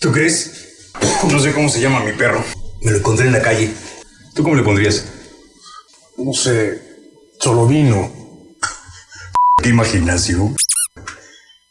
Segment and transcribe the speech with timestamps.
[0.00, 0.50] ¿Tú crees?
[1.30, 2.42] No sé cómo se llama mi perro.
[2.80, 3.70] Me lo encontré en la calle.
[4.34, 5.04] ¿Tú cómo le pondrías?
[6.16, 6.80] No sé,
[7.38, 8.10] solo vino.
[9.62, 10.56] ¿Qué imaginación?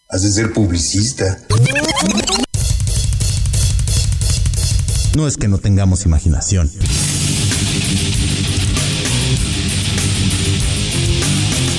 [0.09, 1.39] Has de ser publicista.
[5.15, 6.71] No es que no tengamos imaginación.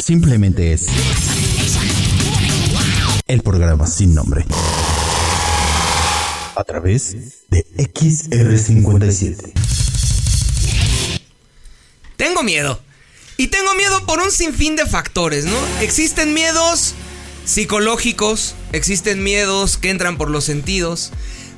[0.02, 0.86] Simplemente es
[3.28, 4.44] el programa sin nombre.
[6.60, 7.16] A través
[7.48, 9.52] de XR57.
[12.18, 12.78] Tengo miedo.
[13.38, 15.56] Y tengo miedo por un sinfín de factores, ¿no?
[15.80, 16.92] Existen miedos
[17.46, 21.12] psicológicos, existen miedos que entran por los sentidos.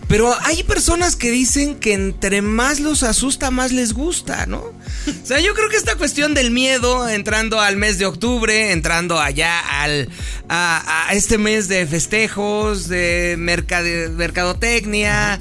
[0.08, 4.58] Pero hay personas que dicen que entre más los asusta, más les gusta, ¿no?
[4.58, 9.18] O sea, yo creo que esta cuestión del miedo, entrando al mes de octubre, entrando
[9.18, 10.08] allá al,
[10.50, 15.40] a, este mes de festejos, de mercade- mercadotecnia,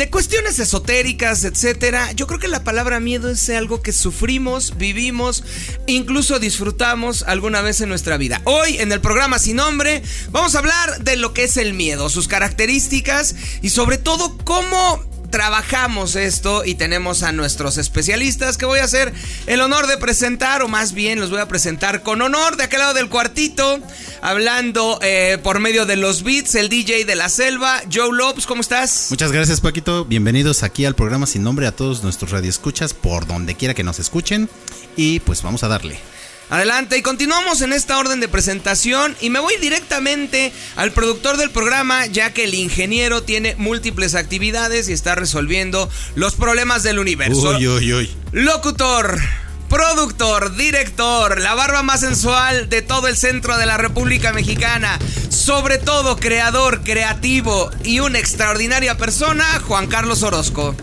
[0.00, 2.12] de cuestiones esotéricas, etcétera.
[2.12, 5.44] Yo creo que la palabra miedo es algo que sufrimos, vivimos,
[5.86, 8.40] incluso disfrutamos alguna vez en nuestra vida.
[8.44, 12.08] Hoy en el programa Sin Nombre vamos a hablar de lo que es el miedo,
[12.08, 18.80] sus características y sobre todo cómo trabajamos esto y tenemos a nuestros especialistas que voy
[18.80, 19.12] a hacer
[19.46, 22.80] el honor de presentar, o más bien los voy a presentar con honor de aquel
[22.80, 23.80] lado del cuartito,
[24.20, 28.60] hablando eh, por medio de los beats, el DJ de la selva, Joe Lopes, ¿cómo
[28.60, 29.06] estás?
[29.10, 30.04] Muchas gracias, Paquito.
[30.04, 33.98] Bienvenidos aquí al programa Sin Nombre a todos nuestros radioescuchas por donde quiera que nos
[33.98, 34.48] escuchen.
[34.96, 35.98] Y pues vamos a darle.
[36.50, 41.50] Adelante y continuamos en esta orden de presentación y me voy directamente al productor del
[41.50, 47.56] programa ya que el ingeniero tiene múltiples actividades y está resolviendo los problemas del universo.
[47.56, 48.16] Uy, uy, uy.
[48.32, 49.20] Locutor,
[49.68, 55.78] productor, director, la barba más sensual de todo el centro de la República Mexicana, sobre
[55.78, 60.74] todo creador, creativo y una extraordinaria persona, Juan Carlos Orozco.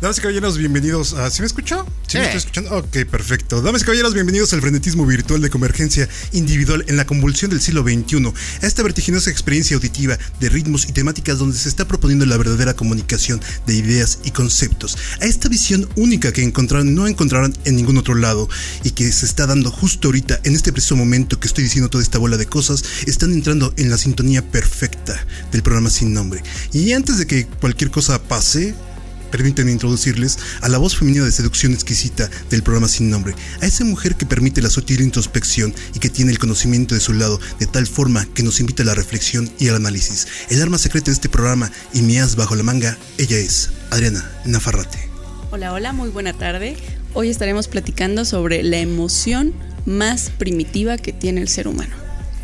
[0.00, 1.30] Damas y caballeros, bienvenidos a...
[1.30, 1.86] ¿Sí me escuchó?
[2.06, 2.74] ¿Sí me estoy escuchando?
[2.74, 3.60] Ok, perfecto.
[3.60, 7.82] Damas y caballeros, bienvenidos al frenetismo virtual de convergencia individual en la convulsión del siglo
[7.82, 8.32] XXI.
[8.62, 12.72] A esta vertiginosa experiencia auditiva de ritmos y temáticas donde se está proponiendo la verdadera
[12.72, 14.96] comunicación de ideas y conceptos.
[15.20, 18.48] A esta visión única que encontrarán, no encontrarán en ningún otro lado
[18.82, 22.02] y que se está dando justo ahorita, en este preciso momento que estoy diciendo toda
[22.02, 26.42] esta bola de cosas, están entrando en la sintonía perfecta del programa sin nombre.
[26.72, 28.74] Y antes de que cualquier cosa pase,
[29.30, 33.84] Permítanme introducirles a la voz femenina de seducción exquisita del programa Sin Nombre, a esa
[33.84, 37.66] mujer que permite la sutil introspección y que tiene el conocimiento de su lado de
[37.66, 40.26] tal forma que nos invita a la reflexión y al análisis.
[40.48, 44.28] El arma secreta de este programa y mi as bajo la manga, ella es Adriana
[44.44, 44.98] Nafarrate.
[45.50, 46.76] Hola, hola, muy buena tarde.
[47.12, 49.52] Hoy estaremos platicando sobre la emoción
[49.84, 51.99] más primitiva que tiene el ser humano.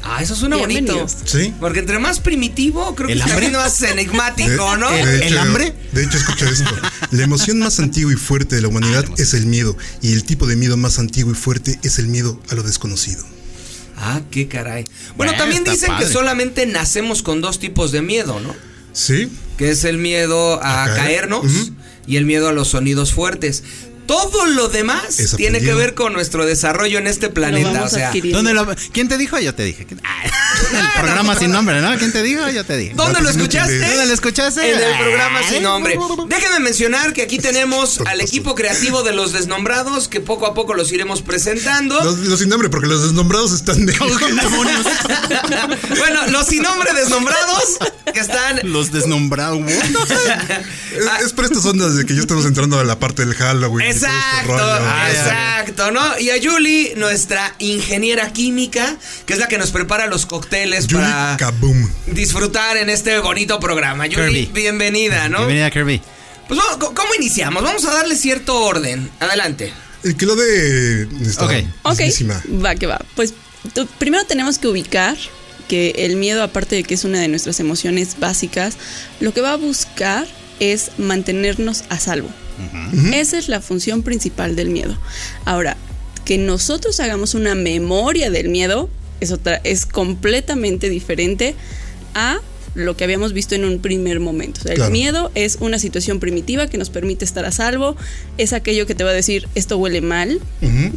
[0.09, 1.07] Ah, eso suena bonito.
[1.25, 1.53] ¿Sí?
[1.61, 3.51] Porque entre más primitivo, creo que ¿El está hambre?
[3.51, 4.89] más enigmático, ¿no?
[4.91, 5.75] ¿El- el hambre?
[5.93, 6.71] De hecho, escucha esto.
[7.11, 10.47] La emoción más antigua y fuerte de la humanidad es el miedo, y el tipo
[10.47, 13.25] de miedo más antiguo y fuerte es el miedo a lo desconocido.
[13.97, 14.85] Ah, qué caray.
[15.17, 18.55] Bueno, también dicen que solamente nacemos con dos tipos de miedo, ¿no?
[18.93, 19.29] ¿Sí?
[19.59, 20.97] Que es el miedo a, A caer.
[20.99, 21.47] caernos
[22.07, 23.63] y el miedo a los sonidos fuertes.
[24.07, 27.85] Todo lo demás tiene que ver con nuestro desarrollo en este planeta.
[27.85, 28.13] O sea.
[28.13, 29.39] ¿Dónde lo- ¿Quién te dijo?
[29.39, 29.87] Yo te dije.
[30.05, 30.23] Ah,
[30.73, 31.97] el programa sin nombre, ¿no?
[31.99, 32.49] ¿Quién te dijo?
[32.49, 32.93] Yo te dije.
[32.95, 33.79] ¿Dónde lo Datos escuchaste?
[33.79, 34.73] ¿Dónde lo escuchaste?
[34.73, 35.99] En el programa sin nombre.
[36.29, 40.75] Déjenme mencionar que aquí tenemos al equipo creativo de los desnombrados, que poco a poco
[40.75, 42.03] los iremos presentando.
[42.03, 43.93] Los, los sin nombre, porque los desnombrados están de...
[45.99, 47.79] bueno, los sin nombre desnombrados
[48.13, 49.61] que están Los desnombrados.
[49.71, 53.87] Es, es por estas ondas de que ya estamos entrando a la parte del Halloween.
[54.05, 54.57] Exacto.
[54.59, 56.19] Ah, exacto, ¿no?
[56.19, 58.97] Y a Julie, nuestra ingeniera química,
[59.27, 61.89] que es la que nos prepara los cócteles Julie para Kaboom.
[62.07, 64.05] disfrutar en este bonito programa.
[64.05, 64.51] Julie, Kirby.
[64.53, 65.39] bienvenida, ¿no?
[65.39, 66.01] Bienvenida, Kirby.
[66.49, 67.63] Pues vamos, ¿cómo- ¿cómo iniciamos?
[67.63, 69.11] Vamos a darle cierto orden.
[69.21, 69.73] Adelante.
[70.05, 71.09] El que lo de.
[71.27, 71.53] Está Ok.
[71.83, 72.43] Ok, mismísima.
[72.65, 73.01] va que va.
[73.17, 73.35] Pues
[73.99, 75.17] primero tenemos que ubicar
[75.69, 78.77] que el miedo, aparte de que es una de nuestras emociones básicas,
[79.19, 80.25] lo que va a buscar
[80.61, 82.29] es mantenernos a salvo.
[83.13, 84.97] Esa es la función principal del miedo.
[85.45, 85.77] Ahora,
[86.25, 88.89] que nosotros hagamos una memoria del miedo
[89.21, 91.55] es, otra, es completamente diferente
[92.15, 92.39] a
[92.77, 94.61] lo que habíamos visto en un primer momento.
[94.61, 94.87] O sea, Claro.
[94.87, 97.97] El miedo es una situación primitiva que nos permite estar a salvo,
[98.39, 100.41] es aquello que te va a decir esto huele mal,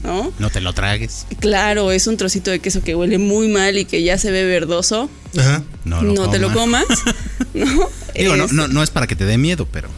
[0.04, 0.32] ¿no?
[0.38, 1.26] No te lo tragues.
[1.40, 4.44] Claro, es un trocito de queso que huele muy mal y que ya se ve
[4.46, 5.10] verdoso.
[5.38, 5.64] Ajá.
[5.86, 6.86] No, No, lo te lo comas.
[7.54, 7.90] ¿no?
[8.14, 9.90] Digo, no, Es- no, no es para que te dé miedo, pero.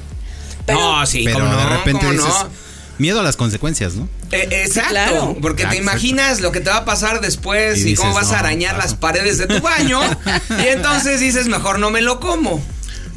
[0.66, 2.28] pero- no, sí, pero cómo no, de repente cómo dices.
[2.28, 2.71] no.
[2.98, 4.08] Miedo a las consecuencias, ¿no?
[4.32, 5.38] Eh, exacto, claro.
[5.42, 5.82] porque te exacto.
[5.84, 8.94] imaginas lo que te va a pasar después y, Y cómo vas a arañar las
[8.94, 10.00] paredes de tu baño
[10.64, 12.64] y entonces dices, mejor no me lo como.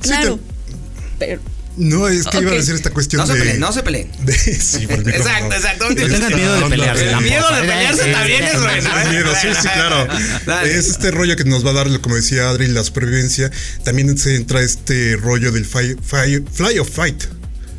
[0.02, 0.38] Sí, Claro.
[1.18, 1.40] te- Pero
[1.76, 3.38] No, es que iba a decir esta cuestión No se de.
[3.40, 4.10] peleen, no se peleen.
[4.24, 5.00] de- sí, por.
[5.08, 5.88] Exacto, exacto.
[5.90, 7.04] No tengan miedo de pelearse.
[7.04, 7.28] El tampoco.
[7.30, 8.90] miedo de pelearse también es bueno.
[9.00, 9.08] ¿eh?
[9.10, 10.06] Miedo, sí, sí, claro.
[10.46, 10.76] Dale.
[10.78, 13.50] Es este rollo que nos va a dar, como decía Adri, la supervivencia.
[13.82, 17.24] También se entra este rollo del fly, fly- fly or fight,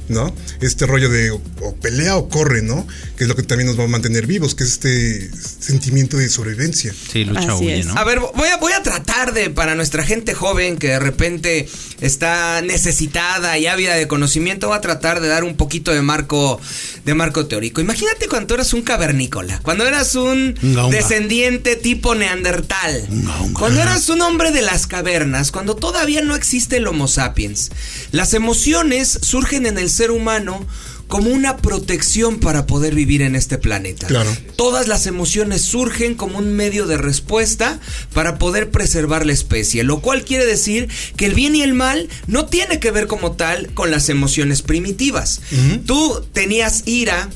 [0.10, 0.34] ¿no?
[0.62, 2.88] Este rollo de o, o pelea o corre, ¿no?
[3.18, 5.30] Que es lo que también nos va a mantener vivos, que es este
[5.60, 6.94] sentimiento de sobrevivencia.
[7.12, 7.86] Sí, lucha Así huye, es.
[7.88, 7.98] ¿no?
[7.98, 11.68] A ver, voy a, voy a tratar de, para nuestra gente joven que de repente
[12.02, 16.60] está necesitada y ávida de conocimiento, voy a tratar de dar un poquito de marco,
[17.06, 17.82] de marco teórico.
[17.82, 20.98] Imagínate cuando eras un cavernícola, cuando eras un Unga, unga.
[20.98, 23.36] descendiente tipo neandertal, unga.
[23.60, 27.72] cuando eras un hombre de las cavernas, cuando todavía no existe el Homo sapiens.
[28.12, 30.66] Las emociones surgen en el ser humano
[31.08, 34.08] como una protección para poder vivir en este planeta.
[34.08, 34.36] Claro.
[34.56, 37.80] Todas las emociones surgen como un medio de respuesta
[38.14, 42.10] para poder preservar la especie, lo cual quiere decir que el bien y el mal
[42.28, 45.42] no tiene que ver como tal con las emociones primitivas.
[45.86, 47.30] Tú tenías ira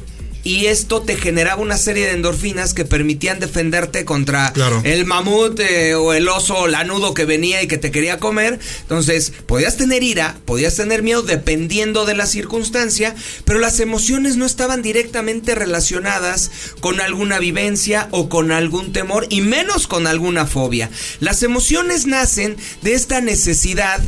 [0.44, 4.81] y esto te generaba una serie de endorfinas que permitían defenderte contra Claro.
[4.86, 8.59] el mamut eh, o el oso lanudo que venía y que te quería comer.
[8.81, 13.15] Entonces, podías tener ira, podías tener miedo dependiendo de la circunstancia,
[13.45, 19.41] pero las emociones no estaban directamente relacionadas con alguna vivencia o con algún temor y
[19.41, 20.89] menos con alguna fobia.
[21.19, 24.00] Las emociones nacen de esta necesidad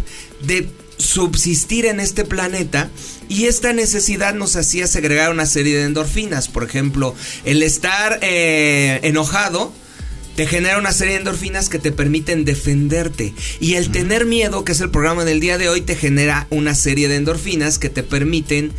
[0.41, 0.67] de
[1.01, 2.89] subsistir en este planeta
[3.27, 6.47] y esta necesidad nos hacía segregar una serie de endorfinas.
[6.47, 7.15] Por ejemplo,
[7.45, 9.73] el estar eh, enojado
[10.35, 13.33] te genera una serie de endorfinas que te permiten defenderte.
[13.59, 16.73] Y el tener miedo, que es el programa del día de hoy, te genera una
[16.73, 18.71] serie de endorfinas que te permiten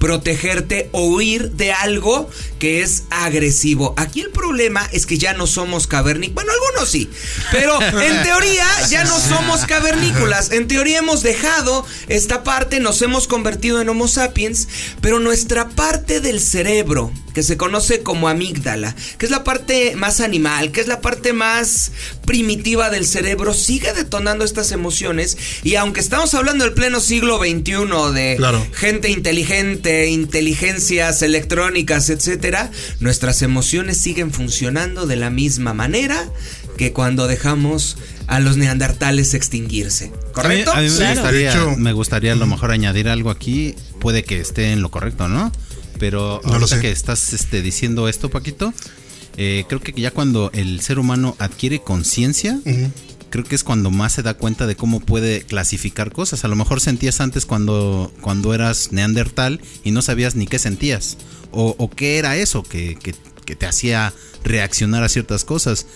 [0.00, 3.94] protegerte o huir de algo que es agresivo.
[3.96, 6.34] Aquí el problema es que ya no somos cavernícolas.
[6.34, 7.08] Bueno, algunos sí.
[7.52, 10.50] Pero en teoría ya no somos cavernícolas.
[10.50, 14.68] En teoría hemos dejado esta parte, nos hemos convertido en Homo sapiens,
[15.02, 20.20] pero nuestra parte del cerebro, que se conoce como amígdala, que es la parte más
[20.20, 21.92] animal, que es la parte más
[22.26, 25.36] primitiva del cerebro, sigue detonando estas emociones.
[25.62, 28.66] Y aunque estamos hablando del pleno siglo XXI de Claro.
[28.72, 36.28] gente inteligente, inteligencias electrónicas, etcétera, nuestras emociones siguen funcionando de la misma manera
[36.76, 40.12] que cuando dejamos a los neandertales extinguirse.
[40.32, 40.72] ¿Correcto?
[40.72, 41.14] A mí, a mí me Claro.
[41.20, 43.74] gustaría, me gustaría a lo mejor añadir algo aquí.
[43.98, 45.52] Puede que esté en lo correcto, ¿no?
[46.00, 46.80] Pero No lo ahorita sé.
[46.80, 48.74] que estás este, diciendo esto, Paquito,
[49.36, 52.58] eh, creo que ya cuando el ser humano adquiere conciencia,
[53.30, 56.44] creo que es cuando más se da cuenta de cómo puede clasificar cosas.
[56.44, 61.16] A lo mejor sentías antes cuando, cuando eras neandertal y no sabías ni qué sentías.
[61.52, 63.14] O, o qué era eso que, que-
[63.44, 64.12] que te hacía
[64.44, 65.86] reaccionar a ciertas cosas.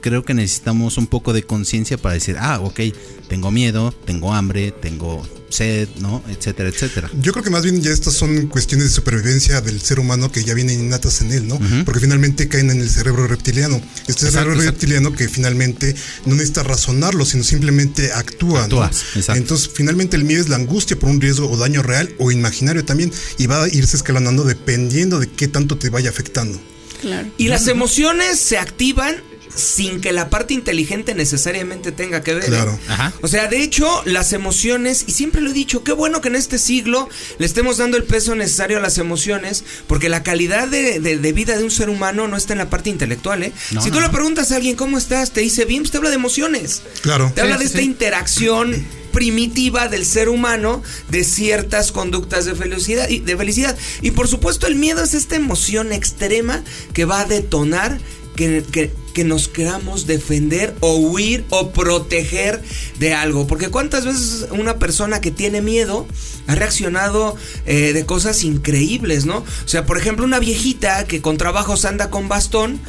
[0.00, 2.80] Creo que necesitamos un poco de conciencia para decir, ah, ok,
[3.28, 6.22] tengo miedo, tengo hambre, tengo sed, ¿no?
[6.28, 7.10] Etcétera, etcétera.
[7.20, 10.42] Yo creo que más bien ya estas son cuestiones de supervivencia del ser humano que
[10.42, 11.60] ya vienen innatas en él, ¿no?
[11.84, 13.76] Porque finalmente caen en el cerebro reptiliano.
[13.76, 14.70] Este Exacto, cerebro exacto.
[14.72, 15.94] reptiliano que finalmente
[16.26, 18.82] no necesita razonarlo, sino simplemente actúa, ¿no?
[18.82, 19.40] Actúa, exacto.
[19.40, 22.84] Entonces, finalmente el miedo es la angustia por un riesgo o daño real o imaginario
[22.84, 26.58] también y va a irse escalonando dependiendo de qué tanto te vaya afectando.
[27.00, 27.28] Claro.
[27.36, 29.16] Y las emociones se activan
[29.54, 32.44] sin que la parte inteligente necesariamente tenga que ver.
[32.44, 32.48] ¿eh?
[32.48, 32.78] Claro.
[32.88, 33.12] Ajá.
[33.22, 36.36] O sea, de hecho, las emociones, y siempre lo he dicho, qué bueno que en
[36.36, 37.08] este siglo
[37.38, 41.32] le estemos dando el peso necesario a las emociones, porque la calidad de, de- de
[41.32, 43.52] vida de un ser humano no está en la parte intelectual, ¿eh?
[43.72, 45.98] No, si no, tú le preguntas a alguien cómo estás, te dice bien, pues te
[45.98, 46.82] habla de emociones.
[47.02, 47.30] Claro.
[47.34, 47.84] Te habla de sí, esta sí.
[47.84, 53.76] interacción primitiva del ser humano de ciertas conductas de felicidad y de felicidad.
[54.00, 57.98] Y por supuesto el miedo es esta emoción extrema que va a detonar
[58.36, 62.62] que, que- que nos queramos defender o huir o proteger
[62.98, 63.46] de algo.
[63.46, 66.06] Porque cuántas veces una persona que tiene miedo
[66.46, 67.36] ha reaccionado
[67.66, 69.38] eh, de cosas increíbles, ¿no?
[69.38, 72.80] O sea, por ejemplo, una viejita que con trabajos anda con bastón.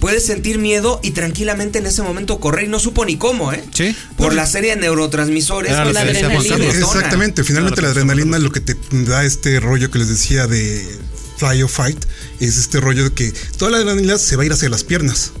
[0.00, 3.64] Puede sentir miedo y tranquilamente en ese momento correr y no supo ni cómo, ¿eh?
[3.72, 3.96] Sí.
[4.18, 5.72] Por la serie de neurotransmisores.
[5.94, 5.94] Detonan.
[6.74, 6.74] Carlos.
[6.98, 10.86] Exactamente, finalmente Claro, la adrenalina lo que te da este rollo que les decía de
[11.36, 12.02] fly or fight
[12.40, 15.32] es este rollo de que toda la adrenalina se va a ir hacia las piernas.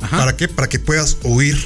[0.00, 0.18] Ajá.
[0.18, 0.48] ¿Para qué?
[0.48, 1.56] Para que puedas huir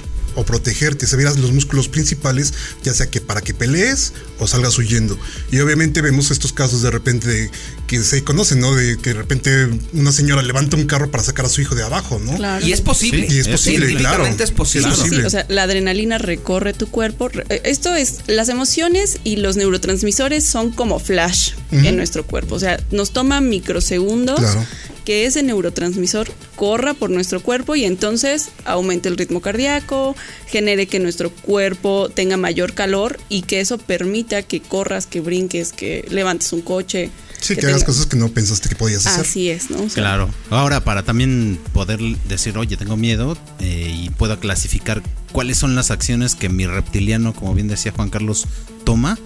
[0.41, 4.79] o protegerte, se verás los músculos principales, ya sea que para que pelees o salgas
[4.79, 5.19] huyendo.
[5.53, 7.51] Y obviamente vemos estos casos de repente de-
[7.87, 8.75] que se conocen, ¿no?
[8.75, 11.83] De que de repente una señora levanta un carro para sacar a su hijo de
[11.83, 12.35] abajo, ¿no?
[12.37, 12.65] Claro.
[12.67, 13.29] Y es posible.
[13.29, 14.45] Sí, y es posible, Científicamente claro.
[14.45, 14.89] es posible.
[14.89, 15.27] Es Sí, posible.
[15.27, 17.29] o sea, la adrenalina recorre tu cuerpo.
[17.51, 22.55] Eh, Esto es, las emociones y los neurotransmisores son como flash en nuestro cuerpo.
[22.55, 24.65] O sea, nos toma microsegundos Claro.
[25.11, 30.15] Que ese neurotransmisor corra por nuestro cuerpo y entonces aumente el ritmo cardíaco,
[30.47, 35.73] genere que nuestro cuerpo tenga mayor calor y que eso permita que corras, que brinques,
[35.73, 37.11] que levantes un coche.
[37.41, 39.23] Sí, que, hagas cosas que no pensaste que podías hacer.
[39.23, 39.85] Así es, ¿no?
[39.89, 40.31] claro.
[40.49, 41.99] Ahora, para también poder
[42.29, 45.03] decir, oye, tengo miedo eh, y puedo clasificar
[45.33, 48.47] cuáles son las acciones que mi reptiliano, como bien decía Juan Carlos,
[48.85, 49.19] toma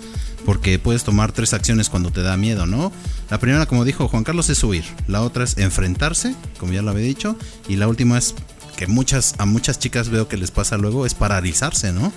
[0.45, 2.93] porque puedes tomar tres acciones cuando te da miedo, ¿no?
[3.31, 4.85] La primera, como dijo Juan Carlos, es huir.
[5.09, 7.37] La otra es enfrentarse, como ya lo había dicho.
[7.69, 8.35] Y la última es
[8.77, 12.13] que muchas, a muchas chicas veo que les pasa luego, es paralizarse, ¿no?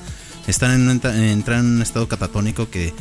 [0.48, 2.94] Están en, entrar en un estado catatónico que,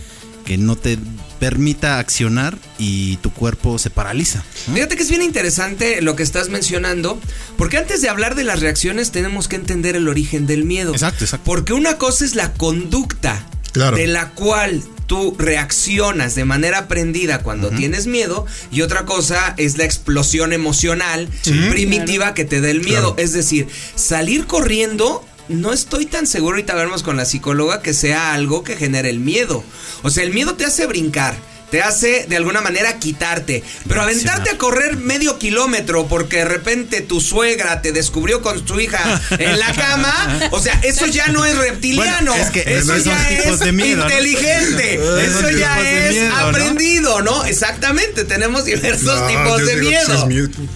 [0.45, 0.99] que no te
[1.39, 4.43] permita accionar y tu cuerpo se paraliza.
[4.73, 7.21] Fíjate que es bien interesante lo que estás mencionando,
[7.57, 10.93] porque antes de hablar de las reacciones tenemos que entender el origen del miedo.
[10.93, 11.45] Exacto, exacto.
[11.45, 17.71] Porque una cosa es la conducta de la cual tú reaccionas de manera aprendida cuando
[17.71, 21.29] tienes miedo y otra cosa es la explosión emocional
[21.71, 23.15] primitiva que te da el miedo.
[23.19, 28.35] Es decir, salir corriendo no estoy tan seguro, ahorita veremos con la psicóloga, que sea
[28.35, 29.63] algo que genere el miedo.
[30.03, 31.37] O sea, el miedo te hace brincar
[31.71, 33.63] te hace de alguna manera quitarte.
[33.89, 38.81] Pero aventarte a correr medio kilómetro porque de repente tu suegra te descubrió con tu
[38.81, 42.35] hija en la cama, o sea, eso ya no es reptiliano.
[42.35, 44.95] es que eso ya es inteligente.
[44.95, 47.45] Eso ya es aprendido, ¿no?
[47.45, 50.29] Exactamente, tenemos diversos tipos de miedo.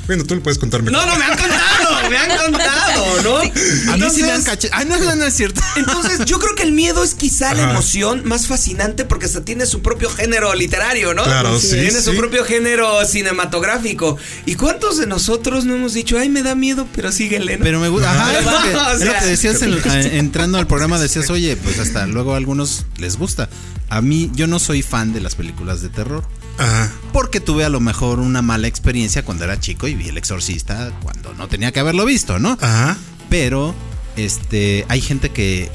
[0.07, 0.91] Bueno, tú le puedes contarme.
[0.91, 3.37] No, no, me han contado, me han contado, ¿no?
[3.39, 4.75] a mí sí me han cachado.
[4.77, 5.61] Ah, no, no, no es cierto.
[5.77, 9.67] Entonces, yo creo que el miedo es quizá la emoción más fascinante porque hasta tiene
[9.67, 11.23] su propio género literal ¿no?
[11.23, 11.71] Claro, sí.
[11.71, 14.17] Tiene su propio género cinematográfico.
[14.47, 17.65] ¿Y cuántos de nosotros no hemos dicho, ay, me da miedo, pero síguele, ¿no?
[17.65, 18.11] Pero me gusta.
[18.11, 23.17] Ajá, lo que decías entrando al programa, decías, oye, pues hasta luego a algunos les
[23.17, 23.49] gusta.
[23.91, 26.25] A mí, yo no soy fan de las películas de terror.
[26.59, 26.93] Ajá.
[27.13, 30.93] Porque tuve a lo mejor una mala experiencia cuando era chico y vi El Exorcista
[31.03, 32.57] cuando no tenía que haberlo visto, ¿no?
[32.61, 32.97] Ajá.
[33.29, 33.75] Pero,
[34.17, 35.71] este, hay gente que,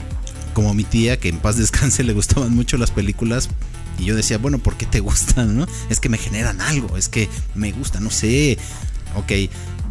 [0.53, 3.49] como mi tía, que en paz descanse, le gustaban mucho las películas
[3.97, 5.57] y yo decía, bueno, ¿por qué te gustan?
[5.57, 5.67] No?
[5.89, 8.57] Es que me generan algo, es que me gusta, no sé.
[9.15, 9.31] Ok,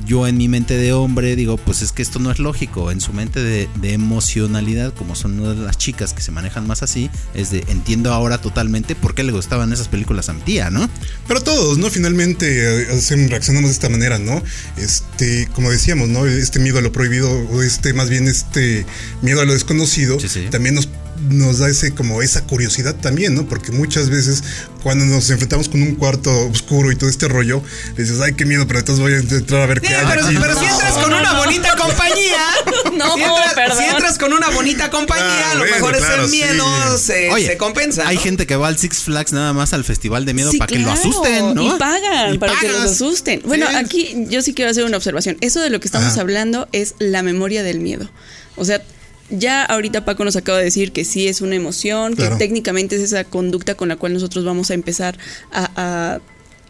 [0.07, 2.91] yo en mi mente de hombre digo, pues es que esto no es lógico.
[2.91, 6.83] En su mente de, emocionalidad, como son una de las chicas que se manejan más
[6.83, 10.71] así, es de entiendo ahora totalmente por qué le gustaban esas películas a mi tía,
[10.71, 10.89] ¿no?
[11.29, 11.91] Pero todos, ¿no?
[11.91, 14.43] Finalmente eh, reaccionamos de esta manera, ¿no?
[14.77, 16.27] Este, como decíamos, ¿no?
[16.27, 18.87] Este miedo a lo prohibido, o este, más bien este
[19.23, 20.19] miedo a lo desconocido,
[20.51, 20.89] también nos
[21.29, 23.47] nos da ese como esa curiosidad también, ¿no?
[23.47, 24.43] Porque muchas veces
[24.83, 27.63] cuando nos enfrentamos con un cuarto oscuro y todo este rollo,
[27.97, 30.07] dices, ay, qué miedo, pero entonces voy a entrar a ver qué hay.
[30.07, 32.39] Pero, pero si entras con una bonita compañía,
[32.93, 37.57] no, si entras, si entras con una bonita compañía, a lo mejor ese miedo se,
[37.57, 38.07] compensa.
[38.07, 40.79] Hay gente que va al Six Flags nada más al festival de miedo para que
[40.79, 41.75] lo asusten, ¿no?
[41.75, 43.41] Y pagan para que los asusten.
[43.45, 45.39] Bueno, aquí yo sí quiero hacer una observación.
[45.41, 48.11] Eso de lo que estamos hablando es la memoria del miedo.
[48.57, 48.83] O sea,
[49.31, 53.03] ya ahorita Paco nos acaba de decir que sí es una emoción, que técnicamente es
[53.03, 55.19] esa conducta con la cual nosotros vamos a empezar
[55.53, 56.21] a,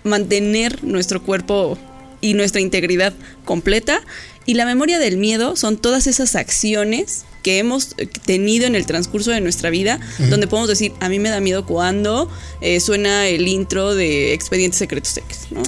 [0.04, 1.78] mantener nuestro cuerpo
[2.20, 3.14] y nuestra integridad
[3.46, 4.02] completa.
[4.44, 9.30] Y la memoria del miedo son todas esas acciones que hemos tenido en el transcurso
[9.30, 12.28] de nuestra vida, donde podemos decir, a mí me da miedo cuando
[12.62, 15.62] eh, suena el intro de Expedientes Secretos X, ¿no?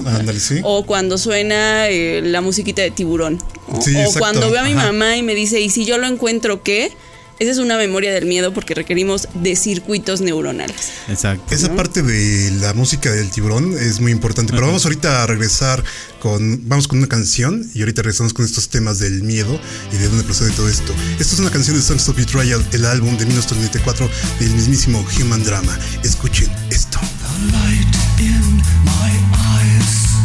[0.64, 3.40] O cuando suena eh, la musiquita de tiburón.
[3.68, 6.90] o cuando veo a mi mamá y me dice, ¿y si yo lo encuentro qué?
[7.38, 10.93] Esa es una memoria del miedo porque requerimos de circuitos neuronales.
[11.09, 11.55] Exacto.
[11.55, 14.55] Esa parte de la música del tiburón es muy importante.
[14.55, 15.85] Pero vamos ahorita a regresar
[16.19, 16.66] con.
[16.66, 19.61] Vamos con una canción y ahorita regresamos con estos temas del miedo
[19.93, 20.95] y de dónde procede todo esto.
[21.19, 24.09] Esta es una canción de Songs of Betrayal, el álbum de 1994
[24.40, 25.78] del mismísimo Human Drama.
[26.05, 26.99] Escuchen esto.
[26.99, 29.12] The light in my
[29.61, 30.16] eyes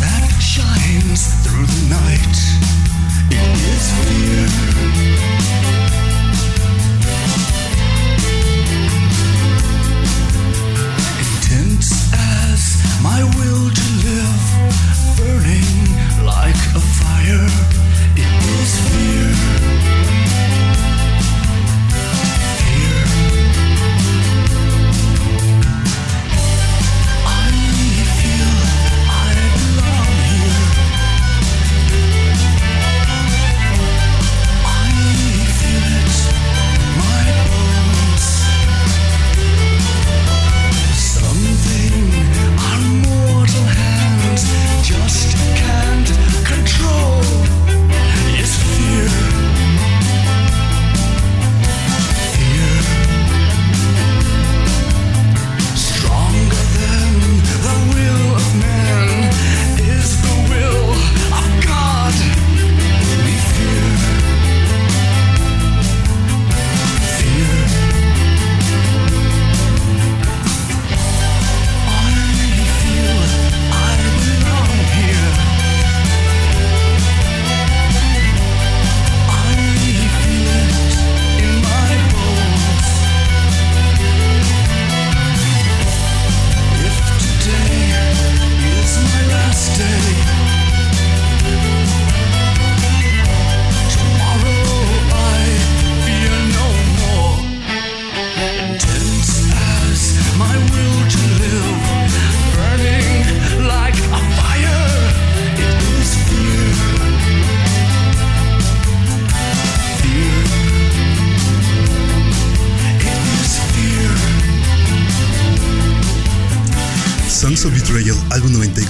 [0.00, 2.36] that shines through the night.
[3.30, 4.65] It is fear.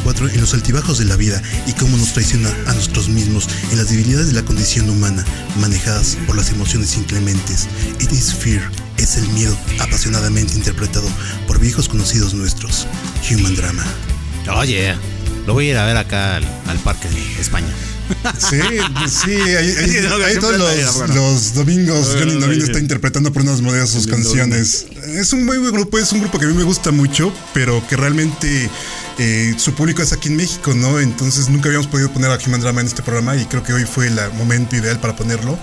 [0.09, 3.91] en los altibajos de la vida y cómo nos traiciona a nosotros mismos en las
[3.91, 5.25] debilidades de la condición humana,
[5.61, 7.67] manejadas por las emociones inclementes.
[8.01, 11.09] It is fear es el miedo apasionadamente interpretado
[11.49, 12.87] por viejos conocidos nuestros,
[13.29, 13.85] Human Drama.
[14.43, 14.99] Oye, oh, yeah.
[15.45, 17.67] lo voy a ir a ver acá al, al Parque de España.
[18.39, 18.61] Sí,
[19.09, 21.15] sí, ahí, sí, no, todos los, bueno.
[21.15, 24.87] los, domingos Johnny Domínguez está interpretando por unas modelas sus canciones.
[25.09, 27.85] Es un muy buen grupo, es un grupo que a mí me gusta mucho, pero
[27.89, 28.71] que realmente
[29.19, 31.01] eh, su público es aquí en México, ¿no?
[31.01, 33.85] Entonces nunca habíamos podido poner a Human Drama en este programa y creo que hoy
[33.85, 35.59] fue el momento ideal para ponerlo.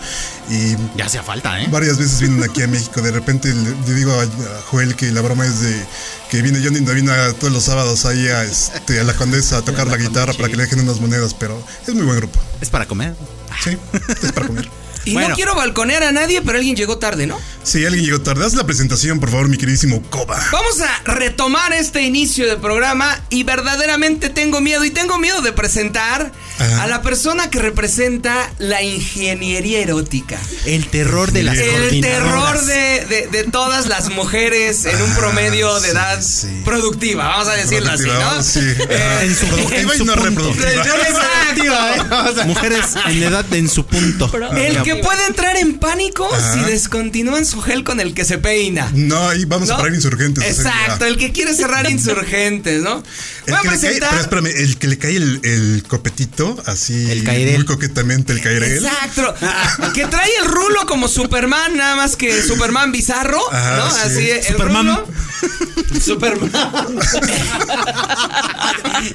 [0.49, 1.67] Y Ya hacía falta, ¿eh?
[1.69, 3.01] varias veces vienen aquí a México.
[3.01, 4.25] De repente le, digo a,
[4.71, 5.85] Joel que la broma es de
[6.29, 9.87] que viene Johnny Novina todos los sábados ahí a, este, a la Condesa a tocar
[9.87, 12.39] la guitarra para que le dejen unas monedas, pero es muy buen grupo.
[12.59, 13.15] Es para comer.
[13.63, 13.77] Sí,
[14.23, 14.82] es para comer.
[15.05, 15.29] Y Bueno.
[15.29, 17.37] no quiero balconear a nadie, pero alguien llegó tarde, ¿no?
[17.63, 20.41] Si alguien llegó tarde, haz la presentación, por favor, mi queridísimo Koba.
[20.51, 25.53] Vamos a retomar este inicio de programa y verdaderamente tengo miedo y tengo miedo de
[25.53, 26.83] presentar Ajá.
[26.83, 30.37] a la persona que representa la ingeniería erótica.
[30.65, 35.15] El terror de las El terror de, de- de todas las mujeres en un Ah,
[35.17, 36.61] promedio de sí, edad sí.
[36.65, 38.43] productiva, vamos a decirlo así, ¿no?
[38.43, 38.59] sí.
[38.89, 40.71] Eh, En su productiva y no reproductiva.
[41.95, 42.45] Exacto.
[42.45, 44.29] Mujeres en edad en su punto.
[44.55, 46.53] El que puede entrar en pánico Ajá.
[46.53, 48.89] si descontinúan su gel con el que se peina.
[48.93, 50.43] No, ahí vamos a parar insurgentes.
[50.43, 53.03] Exacto, el que quiere cerrar insurgentes, ¿no?
[53.45, 54.09] El Voy a cae, presentar.
[54.09, 58.83] pero espérame, el que le cae el, el copetito, así El muy coquetamente el cairel.
[58.85, 59.33] Exacto.
[59.93, 63.91] que trae el rulo como Superman, nada más que Superman bizarro, Ajá, ¿no?
[63.91, 63.97] sí.
[64.03, 64.85] Así el Superman.
[64.87, 65.07] rulo.
[66.01, 66.51] Superman.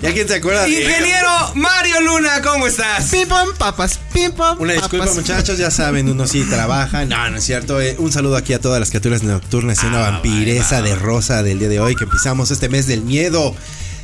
[0.03, 0.69] ¿Ya quién se acuerda?
[0.69, 3.11] Ingeniero Mario Luna, ¿cómo estás?
[3.11, 4.61] Pim pam, papas, pim pam.
[4.61, 5.17] Una disculpa, papas.
[5.17, 7.05] muchachos, ya saben, uno sí trabaja.
[7.05, 7.81] No, no es cierto.
[7.81, 11.59] Eh, un saludo aquí a todas las criaturas nocturnas y una vampiresa de rosa del
[11.59, 13.55] día de hoy que empezamos este mes del miedo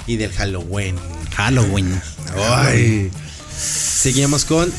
[0.07, 0.97] y del Halloween.
[1.37, 2.01] Halloween.
[2.37, 3.11] Ay.
[3.57, 4.73] Seguimos con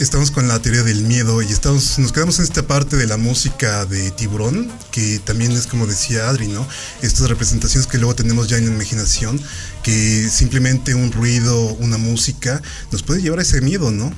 [0.00, 3.18] Estamos con la teoría del miedo y estamos, nos quedamos en esta parte de la
[3.18, 6.66] música de tiburón, que también es como decía Adri, ¿no?
[7.02, 9.38] Estas representaciones que luego tenemos ya en la imaginación,
[9.82, 14.10] que simplemente un ruido, una música, nos puede llevar a ese miedo, ¿no?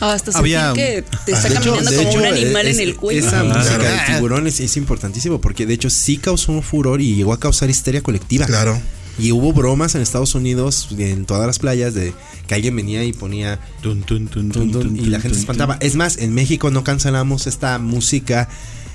[0.00, 2.76] Ah, hasta Había- que te está De hecho- caminando de como un hecho, animal es-
[2.76, 3.26] en el cuello.
[3.26, 3.96] Esa Ah, música claro.
[4.08, 7.38] de tiburón es, es importantísimo porque de hecho sí causó un furor y llegó a
[7.38, 8.44] causar histeria colectiva.
[8.46, 8.80] Claro.
[9.18, 12.12] Y hubo bromas en Estados Unidos, en todas las playas, de
[12.46, 15.76] que alguien venía y ponía Tun, tun, tun, y la gente se espantaba.
[15.80, 18.48] Es más, en México no cancelamos esta música,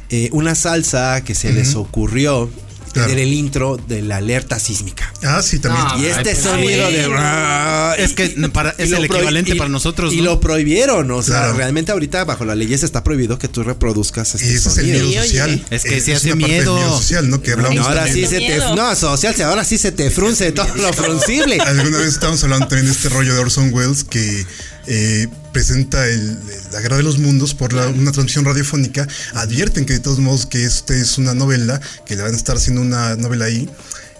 [0.09, 2.49] eh, una salsa que se les ocurrió
[2.93, 3.09] Claro.
[3.09, 5.11] tener el intro de la alerta sísmica.
[5.23, 5.83] Ah, sí, también.
[5.85, 8.03] No, Y este Ay, sonido de...
[8.03, 10.13] Es que para- Y es el equivalente y- para nosotros.
[10.13, 10.23] Y ¿no?
[10.25, 11.53] lo prohibieron, o sea, Claro.
[11.53, 14.85] realmente ahorita bajo la ley está prohibido que tú reproduzcas este Y ese es el
[14.85, 15.65] miedo social.
[15.69, 16.97] Es que sí Eh, hace una parte del miedo.
[16.97, 17.41] social, ¿no?
[17.41, 18.27] Que hablamos No, ahora también.
[18.27, 18.47] sí se te...
[18.47, 18.75] Miedo.
[18.75, 21.57] No, social, ahora sí se te frunce todo lo fruncible.
[21.65, 24.45] Alguna vez estábamos hablando también de este rollo de Orson Welles que
[24.87, 26.37] eh, presenta el-
[26.71, 29.07] la Guerra de los Mundos por la- una transmisión radiofónica.
[29.33, 32.57] Advierten que de todos modos que esta es una novela, que le van a estar
[32.57, 33.69] haciendo una novela ahí.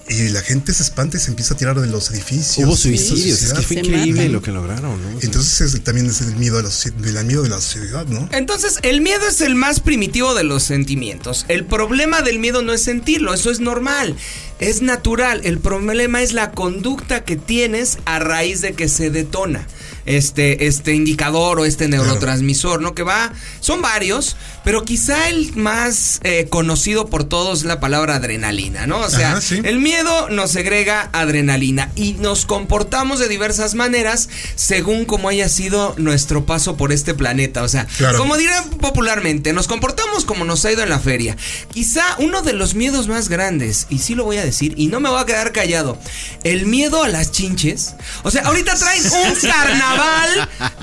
[0.10, 2.58] Y la gente se espanta y se empieza a tirar de los edificios.
[2.58, 5.19] Hubo suicidios, es que fue increíble lo que lograron, ¿no?
[5.21, 8.28] Entonces es- también es el miedo, de la, miedo de la sociedad, ¿no?
[8.34, 11.45] Entonces, el miedo es el más primitivo de los sentimientos.
[11.47, 14.17] El problema del miedo no es sentirlo, eso es normal,
[14.60, 15.39] es natural.
[15.45, 19.65] El problema es la conducta que tienes a raíz de que se detona
[20.06, 22.94] este, este indicador o este neurotransmisor, ¿no?
[22.94, 28.16] Que va, son varios, pero quizá el más eh, conocido por todos es la palabra
[28.16, 29.00] adrenalina, ¿no?
[29.00, 29.62] O sea, Ajá, sí.
[29.63, 35.94] el miedo nos segrega adrenalina y nos comportamos de diversas maneras según como haya sido
[35.98, 37.63] nuestro paso por este planeta.
[37.63, 38.18] O sea, Claro.
[38.18, 41.38] como dirán popularmente, nos comportamos como nos ha ido en la feria.
[41.74, 45.00] Quizá uno de los miedos más grandes, y sí lo voy a decir, y no
[45.00, 45.98] me voy a quedar callado,
[46.44, 47.96] el miedo a las chinches.
[48.24, 49.93] O sea, ahorita traen un carnaval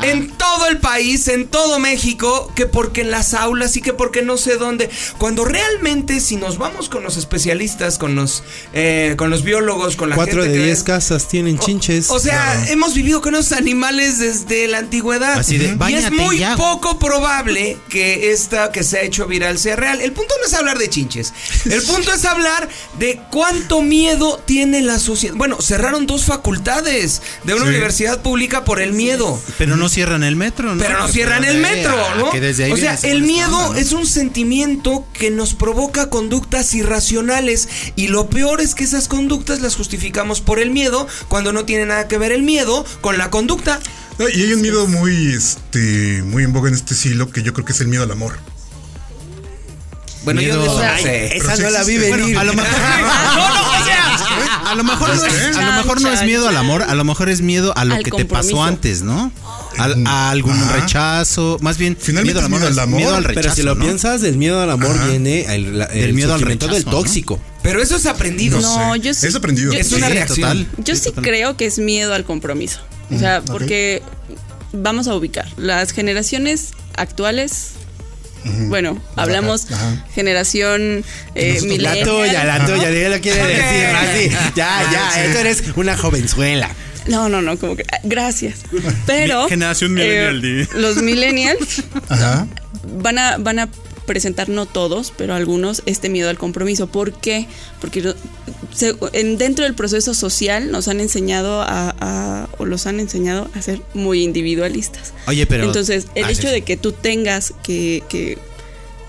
[0.03, 4.23] en todo el país, en todo México, que porque en las aulas y que porque
[4.23, 4.91] no sé dónde.
[5.19, 8.43] Cuando realmente, si nos vamos con los especialistas, con los,
[8.73, 12.11] eh, con los biólogos, con la Cuatro gente de que- diez casas tienen chinches.
[12.11, 12.71] o sea, Claro.
[12.73, 15.39] hemos vivido con esos animales desde la antigüedad.
[15.39, 16.57] Así de, y es "Báñate muy ya".
[16.57, 20.01] poco probable que esta que se ha hecho viral sea real.
[20.01, 21.33] El punto no es hablar de chinches.
[21.65, 22.69] El punto es hablar
[22.99, 25.35] de cuánto miedo tiene la sociedad.
[25.37, 27.71] Bueno, cerraron dos facultades de una Sí.
[27.71, 29.41] universidad pública por el miedo.
[29.59, 30.83] Pero no cierran el metro, ¿no?
[30.83, 32.31] Pero no cierran el metro, ¿no?
[32.31, 33.79] Que desde ahí o sea, el miedo onda, ¿no?
[33.79, 39.61] es un sentimiento que nos provoca conductas irracionales y lo peor es que esas conductas
[39.61, 43.31] las justificamos por el miedo cuando no tiene nada que ver el miedo con la
[43.31, 43.81] conducta.
[44.19, 47.55] No, y hay un miedo muy, este, muy en boga en este siglo que yo
[47.55, 48.39] creo que es el miedo al amor.
[50.23, 50.73] Bueno, yo de Miedo.
[50.73, 51.37] eso no Ay, sé.
[51.37, 52.19] Esa no la vi venir.
[52.19, 52.71] Bueno, a lo mejor.
[53.37, 54.17] no, no, o sea,
[54.67, 57.05] A lo mejor, no es, a lo mejor no es miedo al amor, a lo
[57.05, 58.63] mejor es miedo a lo Al que te pasó compromiso.
[58.65, 59.33] antes, ¿no?
[59.79, 60.77] Al- a algún Ajá.
[60.77, 63.43] rechazo, más bien Finalmente miedo al amor, miedo al es miedo al pero rechazo.
[63.43, 63.85] Pero si lo ¿no?
[63.85, 65.07] piensas, del miedo al amor Ajá.
[65.09, 67.03] viene el, la- el Del miedo al surgimiento del rechazo, ¿no?
[67.03, 67.41] tóxico.
[67.63, 68.61] Pero eso es aprendido.
[68.61, 69.01] No, sé.
[69.01, 69.73] yo sí- Es aprendido.
[69.73, 70.67] yo- Es una Sí, reacción.
[70.67, 70.85] total.
[70.85, 71.25] Yo sí total.
[71.25, 72.81] creo que es miedo al compromiso.
[73.15, 74.03] O sea, porque
[74.73, 75.47] vamos a ubicar.
[75.57, 77.71] Las generaciones actuales,
[78.69, 80.05] bueno, hablamos Ajá.
[80.15, 84.53] generación eh, La tuya, la tuya, ya lo quiere decir así.
[84.55, 86.71] Ya, ya, tú eres una jovenzuela.
[87.07, 88.61] No, no, no, como que ah, gracias.
[89.07, 92.47] Pero Generación millennial, eh, los millennials Ajá.
[92.99, 93.69] van a van a
[94.07, 96.89] presentar no todos, pero algunos este miedo al compromiso.
[96.89, 97.47] ¿Por qué?
[97.81, 98.15] Porque
[98.75, 103.51] se- en- dentro del proceso social nos han enseñado a, a- o los han enseñado
[103.55, 105.13] a ser muy individualistas.
[105.27, 108.39] Oye, pero Entonces, el hecho de que tú tengas que, que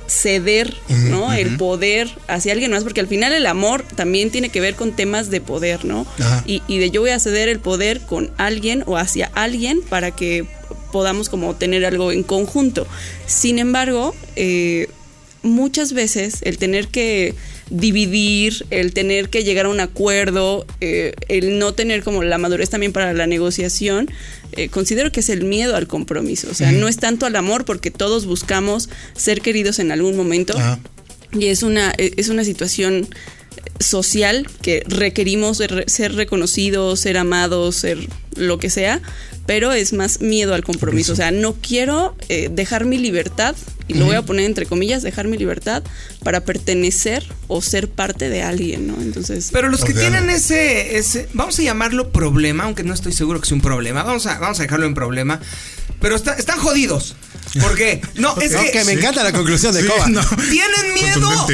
[0.07, 0.75] ceder,
[1.09, 1.31] ¿no?
[1.31, 4.91] El poder hacia alguien más, porque al final el amor también tiene que ver con
[4.93, 6.05] temas de poder, ¿no?
[6.45, 10.11] Y, y de yo voy a ceder el poder con alguien o hacia alguien para
[10.11, 10.45] que
[10.91, 12.85] podamos como tener algo en conjunto.
[13.25, 14.89] Sin embargo, eh,
[15.43, 17.33] muchas veces el tener que
[17.71, 22.69] dividir, el tener que llegar a un acuerdo, eh, el no tener como la madurez
[22.69, 24.09] también para la negociación,
[24.51, 26.49] eh, considero que es el miedo al compromiso.
[26.51, 30.53] O sea, no es tanto al amor porque todos buscamos ser queridos en algún momento.
[31.31, 33.07] Y es una, e, es una situación
[33.79, 37.97] social que requerimos de ser reconocidos, ser amados, ser
[38.35, 39.01] lo que sea,
[39.45, 41.13] pero es más miedo al compromiso.
[41.13, 43.55] O sea, no quiero eh, dejar mi libertad,
[43.87, 45.83] y lo voy a poner entre comillas, dejar mi libertad
[46.23, 48.93] para pertenecer o ser parte de alguien, ¿no?
[49.01, 53.41] Entonces, Pero los que tienen ese, ese, vamos a llamarlo problema, aunque no estoy seguro
[53.41, 55.41] que sea un problema, vamos a, vamos a dejarlo en problema,
[55.99, 57.15] pero está- están jodidos.
[57.59, 57.99] ¿Por qué?
[58.15, 60.07] No, es que me encanta la conclusión de Sí, Coba.
[60.07, 60.21] no.
[60.49, 61.47] tienen miedo.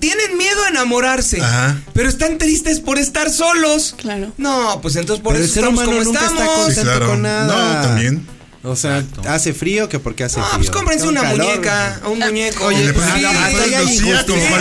[0.00, 1.78] Tienen miedo a enamorarse, Ajá.
[1.92, 3.94] pero están tristes por estar solos.
[3.98, 4.32] Claro.
[4.38, 6.58] No, pues entonces por Pero eso el ser estamos humano como nunca está estamos.
[6.58, 7.06] Sí, contento claro.
[7.06, 7.46] con nada.
[7.76, 8.26] No, también.
[8.62, 10.58] O sea, hace frío que porque hace Ah, frío.
[10.58, 11.46] pues cómprense Con una calor.
[11.46, 12.66] muñeca, un muñeco.
[12.66, 13.24] Oye, pues, ah, Sí,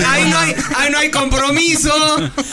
[0.08, 1.92] ahí no hay, ahí no hay compromiso,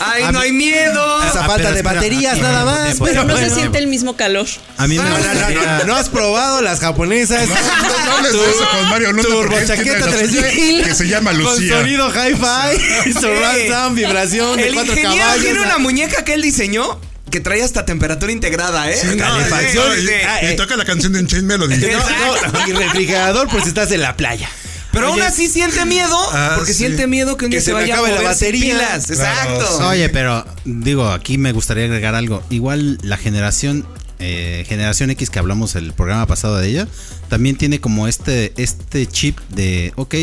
[0.01, 1.23] ahí A no hay miedo.
[1.23, 2.97] Esa Ah, falta de baterías ah, nada más.
[3.03, 3.49] pero no bueno.
[3.49, 4.47] se siente el mismo calor.
[4.77, 7.49] A mí me No, no, gustaría- no, no, no has probado las japonesas.
[7.49, 11.43] No, no eso con Mario Luna Turbo chaqueta la suya 3000 que se llama Con
[11.43, 11.79] Lucía.
[11.79, 15.45] sonido hi-fi, surround sound, vibración de El cuatro ingeniero caballos.
[15.45, 16.99] tiene una muñeca que él diseñó
[17.31, 18.99] que trae hasta temperatura integrada, ¿eh?
[19.17, 19.95] No, calefacción.
[19.95, 20.13] sí, sí, sí.
[20.27, 20.53] Ah, Y eh.
[20.55, 21.77] toca la canción de Chain Melody.
[21.87, 24.49] No, no, y refrigerador si estás en la playa.
[24.93, 26.79] Pero aún así siente miedo, Ah, porque sí.
[26.79, 28.63] siente miedo que un Que se se me vaya a acabe la batería.
[28.75, 29.07] pilas.
[29.07, 29.77] Claro, Exacto.
[29.79, 29.85] sí.
[29.85, 32.43] Oye, pero digo, aquí me gustaría agregar algo.
[32.49, 33.87] Igual la generación,
[34.21, 36.89] eh, generación X que hablamos el programa pasado de ella,
[37.29, 40.15] también tiene como este, este chip de, ok,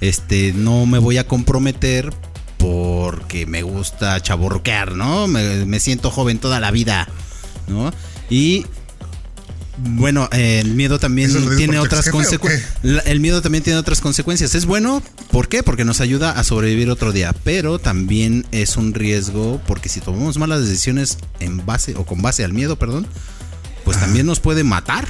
[0.00, 2.10] este, no me voy a comprometer
[2.58, 5.26] porque me gusta chaborroquear, ¿no?
[5.26, 7.08] Me, me siento joven toda la vida,
[7.68, 7.92] ¿no?
[8.30, 8.66] Y
[9.78, 12.70] bueno, eh, el miedo también ¿Eso lo dices tiene otras consecuencias.
[13.04, 14.54] El miedo también tiene otras consecuencias.
[14.54, 15.62] Es bueno, ¿por qué?
[15.62, 20.38] Porque nos ayuda a sobrevivir otro día, pero también es un riesgo porque si tomamos
[20.38, 23.06] malas decisiones en base o con base al miedo, perdón,
[23.84, 25.06] pues también nos puede matar.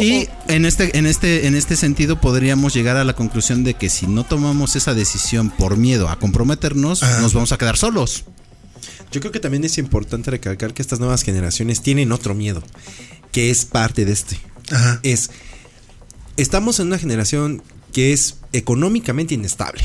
[0.00, 3.88] Y en este, en este, en este sentido podríamos llegar a la conclusión de que
[3.88, 7.20] si no tomamos esa decisión por miedo a comprometernos, Ajá.
[7.20, 8.24] nos vamos a quedar solos.
[9.12, 12.62] Yo creo que también es importante recalcar que estas nuevas generaciones tienen otro miedo,
[13.32, 14.40] que es parte de este.
[14.70, 15.00] Ajá.
[15.02, 15.30] Es,
[16.36, 17.62] estamos en una generación
[17.92, 19.82] que es económicamente inestable.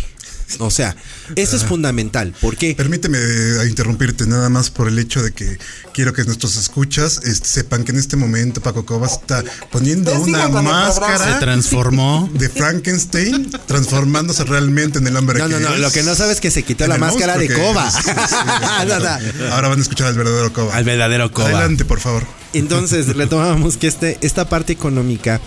[0.59, 0.95] O sea,
[1.35, 2.33] eso es fundamental.
[2.41, 2.75] ¿Por qué?
[2.75, 5.57] Permíteme eh, interrumpirte nada más por el hecho de que
[5.93, 10.43] quiero que nuestros escuchas este, sepan que en este momento Paco Cobas está poniendo una
[10.45, 12.29] Se máscara transformó.
[12.33, 15.79] de Frankenstein transformándose realmente en el hombre No, no, que no, es.
[15.79, 17.95] lo que no sabes es que se quitó la máscara de es.
[17.95, 18.11] Sí, sí,
[18.87, 19.53] No, no.
[19.53, 20.75] Ahora van a escuchar al verdadero Coba.
[20.75, 21.49] Al verdadero Coba.
[21.49, 22.25] Adelante, por favor.
[22.53, 25.39] Entonces, retomamos que este, esta parte económica,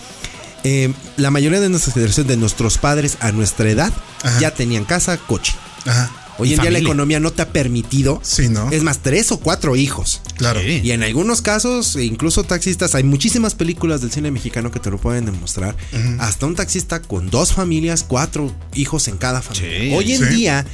[0.65, 4.39] eh, la mayoría de nuestras generaciones, de nuestros padres a nuestra edad, Ajá.
[4.39, 5.53] ya tenían casa, coche.
[5.85, 6.11] Ajá.
[6.37, 8.19] Hoy en día la economía no te ha permitido.
[8.23, 8.69] Sí, ¿no?
[8.71, 10.21] Es más, tres o cuatro hijos.
[10.37, 10.59] Claro.
[10.59, 10.81] Sí.
[10.83, 14.89] Y en algunos casos, e incluso taxistas, hay muchísimas películas del cine mexicano que te
[14.89, 15.75] lo pueden demostrar.
[16.19, 19.79] Hasta un taxista con dos familias, cuatro hijos en cada familia.
[19.79, 19.93] Sí.
[19.93, 20.65] Hoy en día,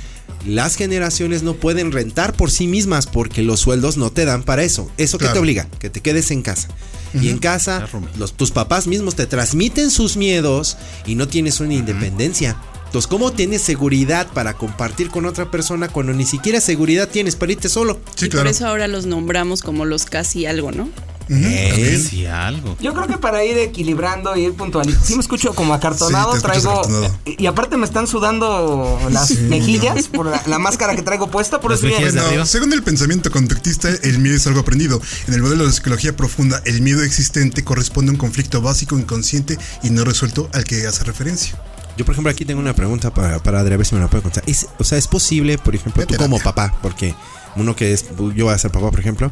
[0.46, 4.64] las generaciones no pueden rentar por sí mismas porque los sueldos no te dan para
[4.64, 4.90] eso.
[4.98, 5.34] ¿Eso qué Claro.
[5.34, 5.68] te obliga?
[5.80, 6.68] Que te quedes en casa.
[7.14, 11.74] Y en casa, los, tus papás mismos te transmiten sus miedos y no tienes una
[11.74, 12.56] independencia.
[12.86, 17.52] Entonces, ¿cómo tienes seguridad para compartir con otra persona cuando ni siquiera seguridad tienes para
[17.52, 18.00] irte solo?
[18.16, 18.46] Sí, y claro.
[18.46, 20.90] por eso ahora los nombramos como los casi algo, ¿no?
[21.34, 22.04] ¿Eh?
[22.10, 22.76] Sí, algo.
[22.82, 25.06] Yo creo que para ir equilibrando y ir puntualizando.
[25.06, 26.72] Sí me escucho como acartonado, Sí, traigo...
[26.72, 27.18] acartonado.
[27.26, 31.72] Y aparte me están sudando las mejillas por la, la máscara que traigo puesta, por
[31.74, 31.88] eso
[32.36, 35.02] No, según el pensamiento conductista, el miedo es algo aprendido.
[35.28, 39.58] En el modelo de psicología profunda, el miedo existente corresponde a un conflicto básico, inconsciente
[39.84, 41.58] y no resuelto al que hace referencia.
[41.98, 44.08] Yo, por ejemplo, aquí tengo una pregunta para, para Adri, a ver si me la
[44.10, 44.44] puede contar.
[44.48, 47.14] Es- o sea, es posible, por ejemplo, tú como papá, porque
[47.56, 49.32] uno que es, yo voy a ser papá, por ejemplo,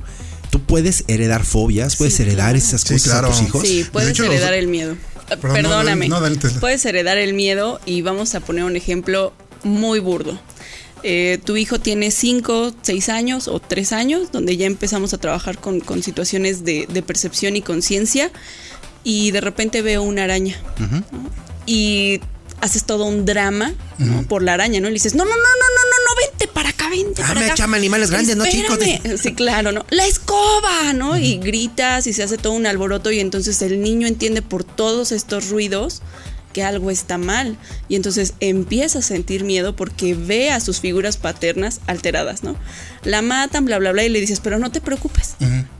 [0.50, 3.28] tú puedes heredar fobias, puedes heredar esas Sí, cosas claro.
[3.28, 3.68] a tus hijos.
[3.68, 4.94] Sí, De puedes hecho, los- heredar el miedo.
[4.94, 4.98] Eh,
[5.30, 6.08] Perdón, no, Perdóname.
[6.10, 9.34] no, dale, puedes heredar el miedo y vamos a poner un ejemplo
[9.64, 10.40] muy burdo.
[11.04, 15.58] Eh, tu hijo tiene 5, 6 años o 3 años, donde ya empezamos a trabajar
[15.60, 18.32] con, con situaciones de, de percepción y conciencia,
[19.04, 20.58] y de repente veo una araña.
[20.78, 21.04] ¿no?
[21.66, 22.20] Y
[22.62, 24.24] haces todo un drama ¿no?
[24.24, 24.88] por la araña, ¿no?
[24.88, 27.28] Y le dices, no, no, no, no, no, no, no, vente para acá, vente Ah,
[27.30, 27.56] para me acá.
[27.56, 29.18] llama animales grandes, no chicos de- Espérame.
[29.24, 29.86] Sí, claro, ¿no?
[29.90, 31.18] La escoba, ¿no?
[31.18, 35.12] Y gritas y se hace todo un alboroto y entonces el niño entiende por todos
[35.12, 36.02] estos ruidos
[36.54, 37.58] que algo está mal
[37.90, 42.56] y entonces empieza a sentir miedo porque ve a sus figuras paternas alteradas, ¿no?
[43.04, 45.36] La matan, bla, bla, bla y le dices, pero no te preocupes,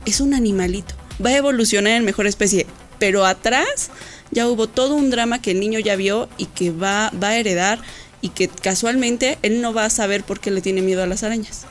[0.06, 2.66] es un animalito, va a evolucionar en mejor especie,
[3.00, 3.90] pero atrás
[4.30, 7.36] ya hubo todo un drama que el niño ya vio y que va, va a
[7.36, 7.80] heredar
[8.20, 11.22] y que casualmente él no va a saber por qué le tiene miedo a las
[11.22, 11.66] arañas.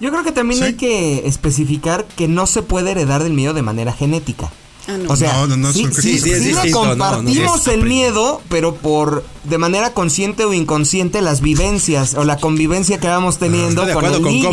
[0.00, 0.66] Yo creo que también Sí.
[0.66, 4.50] hay que especificar que no se puede heredar del miedo de manera genética.
[4.86, 5.10] Ah, no.
[5.12, 6.94] O sea, No, no, no, sí, son- sí, sí, sí, es sí le distinto, no,
[6.96, 12.24] no, compartimos no, el miedo, pero por de manera consciente o inconsciente las vivencias o
[12.24, 14.48] la convivencia que vamos teniendo Estoy de con el con niño.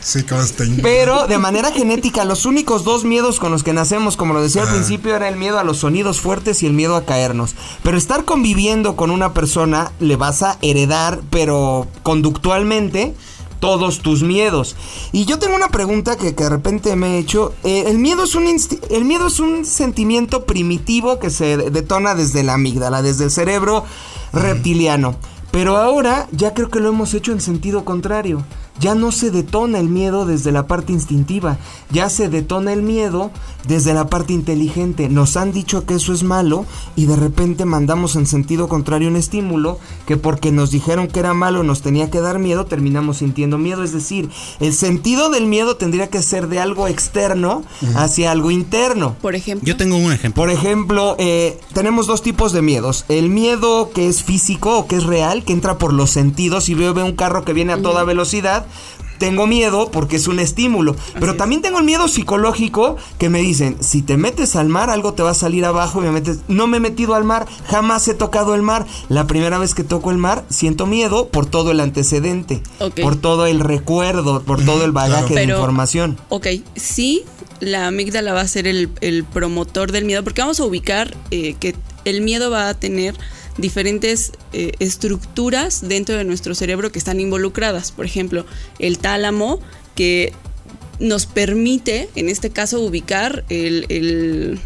[0.00, 0.24] Sí.
[0.82, 4.62] Pero de manera genética, los únicos dos miedos con los que nacemos, como lo decía
[4.62, 7.54] al principio, era el miedo a los sonidos fuertes y el miedo a caernos.
[7.82, 13.14] Pero estar conviviendo con una persona le vas a heredar, pero conductualmente,
[13.64, 14.76] todos tus miedos.
[15.10, 17.54] Y yo tengo una pregunta que, de repente me he hecho.
[17.64, 22.42] Eh, el, miedo es un el miedo es un sentimiento primitivo que se detona desde
[22.42, 23.86] la amígdala, desde el cerebro
[24.34, 25.16] reptiliano.
[25.50, 28.44] Pero ahora ya creo que lo hemos hecho en sentido contrario.
[28.80, 31.58] Ya no se detona el miedo desde la parte instintiva,
[31.90, 33.30] ya se detona el miedo
[33.66, 35.08] desde la parte inteligente.
[35.08, 39.16] Nos han dicho que eso es malo y de repente mandamos en sentido contrario un
[39.16, 43.58] estímulo que porque nos dijeron que era malo nos tenía que dar miedo, terminamos sintiendo
[43.58, 43.82] miedo.
[43.82, 44.28] Es decir,
[44.60, 47.62] el sentido del miedo tendría que ser de algo externo
[47.96, 49.16] hacia algo interno.
[49.20, 49.66] Por ejemplo.
[49.66, 50.42] Yo tengo un ejemplo.
[50.42, 53.04] Por ejemplo, eh, tenemos dos tipos de miedos.
[53.08, 56.64] El miedo que es físico o que es real, que entra por los sentidos.
[56.64, 58.63] Si veo, veo un carro que viene a toda velocidad,
[59.18, 60.96] tengo miedo porque es un estímulo.
[61.14, 61.38] Pero es.
[61.38, 65.22] también tengo el miedo psicológico que me dicen, si te metes al mar, algo te
[65.22, 66.40] va a salir abajo y me metes...
[66.48, 68.86] No me he metido al mar, jamás he tocado el mar.
[69.08, 72.62] La primera vez que toco el mar, siento miedo por todo el antecedente,
[73.02, 76.18] por todo el recuerdo, por todo el bagaje de Pero- información.
[76.28, 77.24] Ok, sí,
[77.60, 81.54] la amígdala va a ser el, el promotor del miedo, porque vamos a ubicar eh,
[81.58, 81.74] que
[82.04, 83.14] el miedo va a tener
[83.56, 87.92] diferentes eh, estructuras dentro de nuestro cerebro que están involucradas.
[87.92, 88.46] Por ejemplo,
[88.78, 89.60] el tálamo,
[89.94, 90.32] que
[90.98, 94.58] nos permite, en este caso, ubicar el-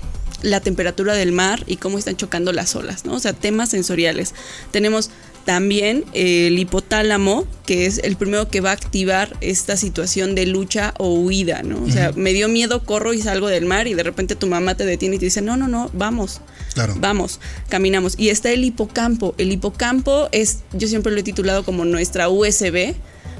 [0.42, 3.14] la temperatura del mar y cómo están chocando las olas, ¿no?
[3.14, 4.34] O sea, temas sensoriales.
[4.70, 5.10] Tenemos
[5.48, 10.92] también el hipotálamo, que es el primero que va a activar esta situación de lucha
[10.98, 11.82] o huida, ¿no?
[11.82, 14.74] O sea, me dio miedo, corro y salgo del mar y de repente tu mamá
[14.74, 16.42] te detiene y te dice, no, no, no, vamos.
[16.74, 16.96] Claro.
[16.98, 18.14] Vamos, caminamos.
[18.18, 19.34] Y está el hipocampo.
[19.38, 22.94] El hipocampo es, yo siempre lo he titulado como nuestra USB,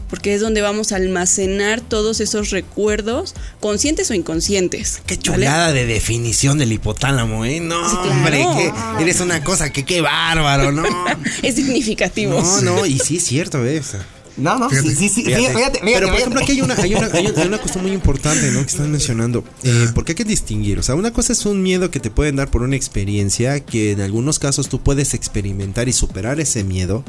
[0.09, 5.01] porque es donde vamos a almacenar todos esos recuerdos, conscientes o inconscientes.
[5.07, 5.23] Qué ¿vale?
[5.23, 7.61] chulada de definición del hipotálamo, ¿eh?
[7.61, 8.11] No, Sí, claro.
[8.13, 8.47] hombre,
[8.97, 10.83] que eres una cosa que qué bárbaro, ¿no?
[11.43, 12.41] Es significativo.
[12.41, 13.79] No, no, y sí es cierto, ¿eh?
[13.81, 14.05] O sea,
[14.37, 14.91] No, no, Fíjate.
[14.91, 15.25] sí, sí, sí.
[15.25, 15.41] Fíjate.
[15.49, 16.19] Fíjate, fíjate, Pero por fíjate.
[16.21, 18.61] ejemplo aquí hay una, hay una, hay una, hay una cuestión muy importante, ¿no?
[18.61, 19.45] Que están mencionando.
[19.65, 20.79] Eh, porque hay que distinguir.
[20.79, 23.93] O sea, una cosa es un miedo que te pueden dar por una experiencia que
[23.93, 27.05] en algunos casos tú puedes experimentar y superar ese miedo.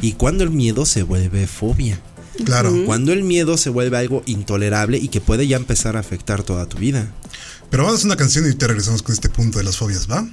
[0.00, 2.00] Y cuando el miedo se vuelve fobia.
[2.44, 2.72] Claro.
[2.86, 6.66] Cuando el miedo se vuelve algo intolerable y que puede ya empezar a afectar toda
[6.66, 7.12] tu vida.
[7.70, 10.28] Pero vamos a una canción y te regresamos con este punto de las fobias, ¿va?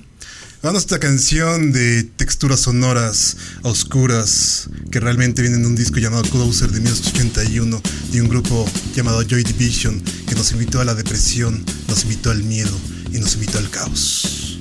[0.62, 6.23] Vamos a esta canción de texturas sonoras oscuras que realmente viene de un disco llamado
[6.23, 7.81] Closer de 1981
[8.12, 12.43] de un grupo llamado Joy Division que nos invitó a la depresión, nos invitó al
[12.43, 12.77] miedo
[13.13, 14.59] y nos invitó al caos.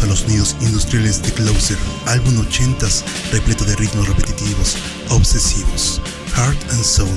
[0.00, 1.76] A los sonidos industriales de Closer,
[2.06, 4.76] álbum 80s repleto de ritmos repetitivos,
[5.10, 6.00] obsesivos,
[6.34, 7.10] Heart and Soul,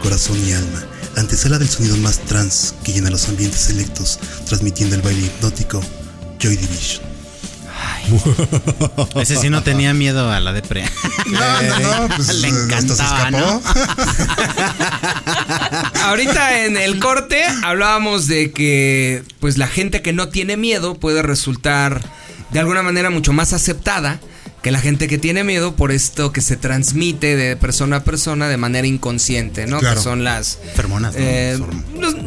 [0.00, 0.84] corazón y alma,
[1.16, 5.80] antesala del sonido más trans que llena los ambientes selectos, transmitiendo el baile hipnótico
[6.38, 7.10] Joy Division.
[9.20, 10.84] Ese sí no tenía miedo a la depre.
[11.26, 13.62] No, no, no, pues Le encantaba, ¿no?
[16.04, 21.22] Ahorita en el corte hablábamos de que pues la gente que no tiene miedo puede
[21.22, 22.02] resultar
[22.52, 24.20] de alguna manera mucho más aceptada
[24.62, 28.46] que la gente que tiene miedo por esto que se transmite de persona a persona
[28.46, 29.78] de manera inconsciente, ¿no?
[29.78, 29.96] Claro.
[29.96, 31.20] Que son las Feromonas, ¿no?
[31.22, 31.58] eh,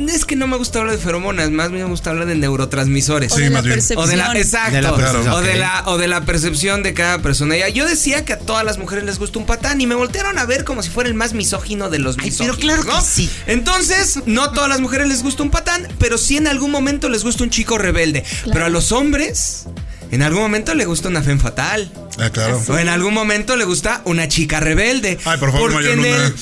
[0.09, 3.31] es que no me gusta hablar de feromonas, más bien me gusta hablar de neurotransmisores.
[3.31, 3.75] O Sí, de la más bien.
[3.75, 4.03] percepción.
[4.03, 4.75] O de la, exacto.
[4.75, 7.55] De la percepción, o, de la, o de la percepción de cada persona.
[7.55, 10.39] Ya, Yo decía que a todas las mujeres les gusta un patán y me voltearon
[10.39, 12.57] a ver como si fuera el más misógino de los misóginos.
[12.57, 13.01] pero claro que ¿no?
[13.01, 13.29] sí.
[13.45, 17.09] Entonces, no a todas las mujeres les gusta un patán, pero sí en algún momento
[17.09, 18.23] les gusta un chico rebelde.
[18.51, 19.65] Pero a los hombres,
[20.13, 21.91] en algún momento le gusta una femme fatal.
[22.19, 22.61] Ah, claro.
[22.67, 25.17] O en algún momento le gusta una chica rebelde.
[25.25, 26.33] Ay, por favor, porque en el,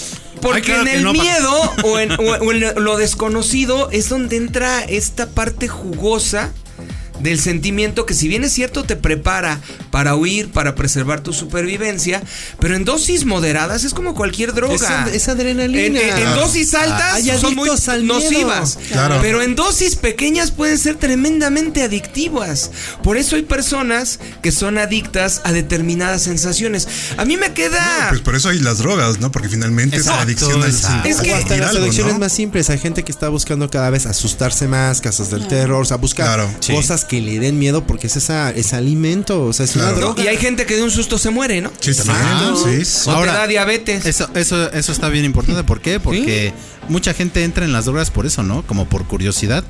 [0.42, 4.10] porque Ay, claro en el no, miedo o en, o- o en lo desconocido es
[4.10, 6.52] donde entra esta parte jugosa
[7.22, 9.60] del sentimiento que si bien es cierto te prepara
[9.92, 12.22] para huir, para preservar tu supervivencia,
[12.60, 14.76] pero en dosis moderadas es como cualquier droga.
[14.76, 15.86] Es ad- es adrenalina.
[15.86, 19.20] En, en- en dosis altas Hay son muy al nocivas, Claro.
[19.22, 22.72] pero en dosis pequeñas pueden ser tremendamente adictivas.
[23.04, 26.88] Por eso hay personas que son adictas a determinadas sensaciones.
[27.18, 28.08] A mí me queda...
[28.10, 29.32] Pues por eso hay las drogas, ¿no?
[29.32, 30.70] Porque finalmente es Exacto, adicción al.
[31.06, 32.20] Es que- hasta las adicciones ¿no?
[32.20, 32.70] más simples.
[32.70, 36.26] Hay gente que está buscando cada vez asustarse más, casas del terror, o sea, buscar
[36.26, 36.56] Claro.
[36.60, 36.74] Sí.
[37.12, 39.90] Que le den miedo porque es esa, es alimento, o sea, es Claro.
[39.90, 40.02] una ¿no?
[40.14, 40.24] droga.
[40.24, 41.70] Y hay gente que de un susto se muere, ¿no?
[41.82, 42.16] Sí, también.
[42.16, 42.64] Exacto.
[42.64, 43.10] Sí, sí.
[43.10, 44.06] O Ahora, te da diabetes.
[44.06, 45.62] Eso, eso, eso está bien importante.
[45.66, 46.00] ¿Por qué?
[46.00, 46.54] Porque
[46.88, 48.66] mucha gente entra en las drogas por eso, ¿no?
[48.66, 49.66] Como por curiosidad.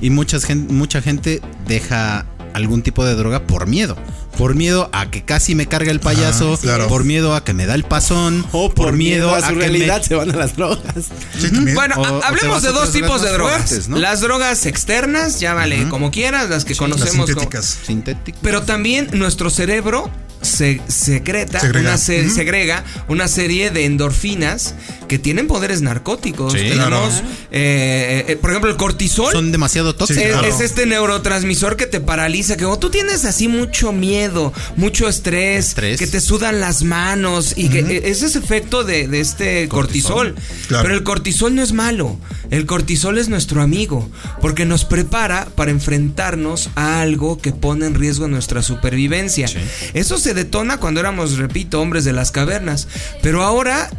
[0.00, 2.24] Y mucha gente, mucha gente deja
[2.54, 3.94] algún tipo de droga por miedo.
[4.38, 6.86] Por miedo a que casi me cargue el payaso, Ajá, claro.
[6.88, 9.60] por miedo a que me da el pasón, O por, miedo a su que me-
[9.62, 11.06] realidad se van a las drogas.
[11.38, 11.48] Sí.
[11.74, 13.88] Bueno, O- o hablemos de a dos tipos de drogas.
[13.88, 18.40] Las drogas externas, llámale como quieras, las que las conocemos como- sintéticas.
[18.40, 20.10] Pero también nuestro cerebro
[20.40, 21.88] se secreta, Segrega.
[21.90, 24.74] Una se- segrega una serie de endorfinas
[25.08, 26.52] que tienen poderes narcóticos.
[26.52, 27.28] Sí, Tenemos, claro.
[27.50, 29.32] eh, eh, por ejemplo, el cortisol.
[29.32, 30.22] Son demasiado tóxicos.
[30.22, 30.46] Es, claro.
[30.46, 35.68] es este neurotransmisor que te paraliza, que cuando tú tienes así mucho miedo, mucho estrés,
[35.68, 35.98] Estrés.
[35.98, 40.34] que te sudan las manos y que e- ese es efecto de, de este cortisol.
[40.68, 40.82] Claro.
[40.84, 42.18] Pero el cortisol no es malo,
[42.50, 44.08] el cortisol es nuestro amigo,
[44.40, 49.48] porque nos prepara para enfrentarnos a algo que pone en riesgo nuestra supervivencia.
[49.94, 52.88] Eso se detona cuando éramos, repito, hombres de las cavernas,
[53.22, 53.90] pero ahora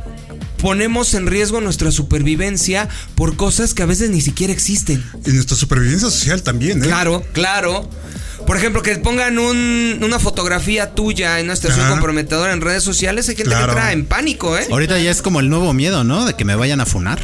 [0.62, 5.04] ponemos en riesgo nuestra supervivencia por cosas que a veces ni siquiera existen.
[5.26, 6.88] Y nuestra supervivencia social también, ¿eh?
[6.88, 7.90] Claro, claro.
[8.48, 11.92] Por ejemplo, que pongan un- una fotografía tuya en una situación Ajá.
[11.92, 13.68] comprometedora en redes sociales, hay gente Claro.
[13.68, 14.66] que entra en pánico, ¿eh?
[14.72, 16.26] Ahorita ya es como el nuevo miedo, ¿no?
[16.26, 17.20] De que me vayan a funar.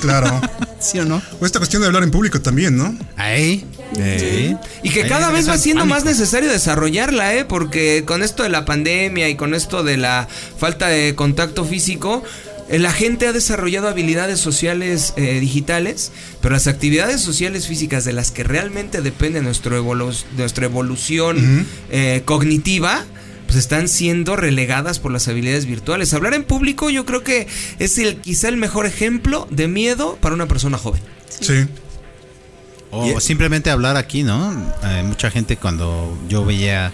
[0.00, 0.40] Claro.
[0.80, 1.22] ¿Sí o no?
[1.40, 2.96] O esta cuestión de hablar en público también, ¿no?
[3.16, 3.64] Ahí.
[3.94, 4.56] Sí.
[4.82, 7.44] Y que Ahí cada vez va siendo más necesario desarrollarla, ¿eh?
[7.44, 12.22] Porque con esto de la pandemia y con esto de la falta de contacto físico,
[12.68, 16.10] la gente ha desarrollado habilidades sociales eh, digitales,
[16.40, 22.22] pero las actividades sociales físicas de las que realmente depende nuestro evolu- nuestra evolución eh,
[22.24, 23.04] cognitiva,
[23.46, 26.12] pues están siendo relegadas por las habilidades virtuales.
[26.12, 27.46] Hablar en público yo creo que
[27.78, 31.00] es el, quizá el mejor ejemplo de miedo para una persona joven.
[31.40, 31.66] Sí.
[32.90, 34.52] O simplemente hablar aquí, ¿no?
[34.82, 36.92] Eh, mucha gente cuando yo veía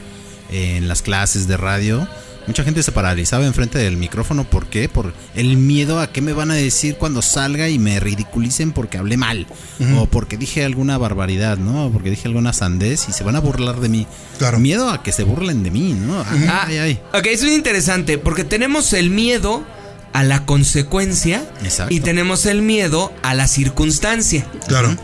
[0.51, 2.09] eh, en las clases de radio,
[2.47, 4.45] mucha gente se paralizaba enfrente del micrófono.
[4.45, 4.89] ¿Por qué?
[4.89, 8.99] Por el miedo a qué me van a decir cuando salga y me ridiculicen porque
[8.99, 9.47] hablé mal.
[9.97, 11.87] O porque dije alguna barbaridad, ¿no?
[11.87, 14.07] O porque dije alguna sandez y se van a burlar de mí.
[14.39, 14.59] Claro.
[14.59, 16.21] Miedo a que se burlen de mí, ¿no?
[16.29, 17.01] Ay, Ah, ay, ay.
[17.15, 19.65] Ok, eso es interesante porque tenemos el miedo
[20.13, 21.95] a la consecuencia Exacto.
[21.95, 24.47] y tenemos el miedo a la circunstancia.
[24.69, 24.95] Claro.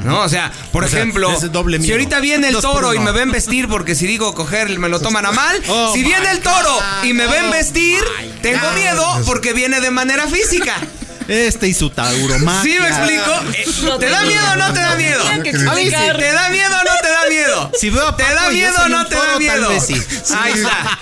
[0.00, 0.20] ¿No?
[0.22, 3.68] O sea, por O ejemplo, doble si ahorita viene el toro y me ven vestir
[3.68, 7.04] porque si digo coger me lo toman a mal, Oh si viene el toro God,
[7.04, 8.02] y me ven vestir,
[8.40, 10.74] tengo miedo porque viene de manera física.
[11.28, 12.62] Este y su tauromaquia.
[12.62, 13.32] ¿Sí me explico?
[13.54, 15.22] Eh, ¿Te da miedo o no te da miedo?
[15.28, 15.36] A
[15.74, 15.90] mí sí.
[15.90, 17.70] ¿Te da miedo o no te da miedo?
[17.78, 19.80] Si veo a ¿Te Paco da y yo miedo o no te da miedo?
[19.80, 19.94] sí.
[20.36, 20.98] Ahí está.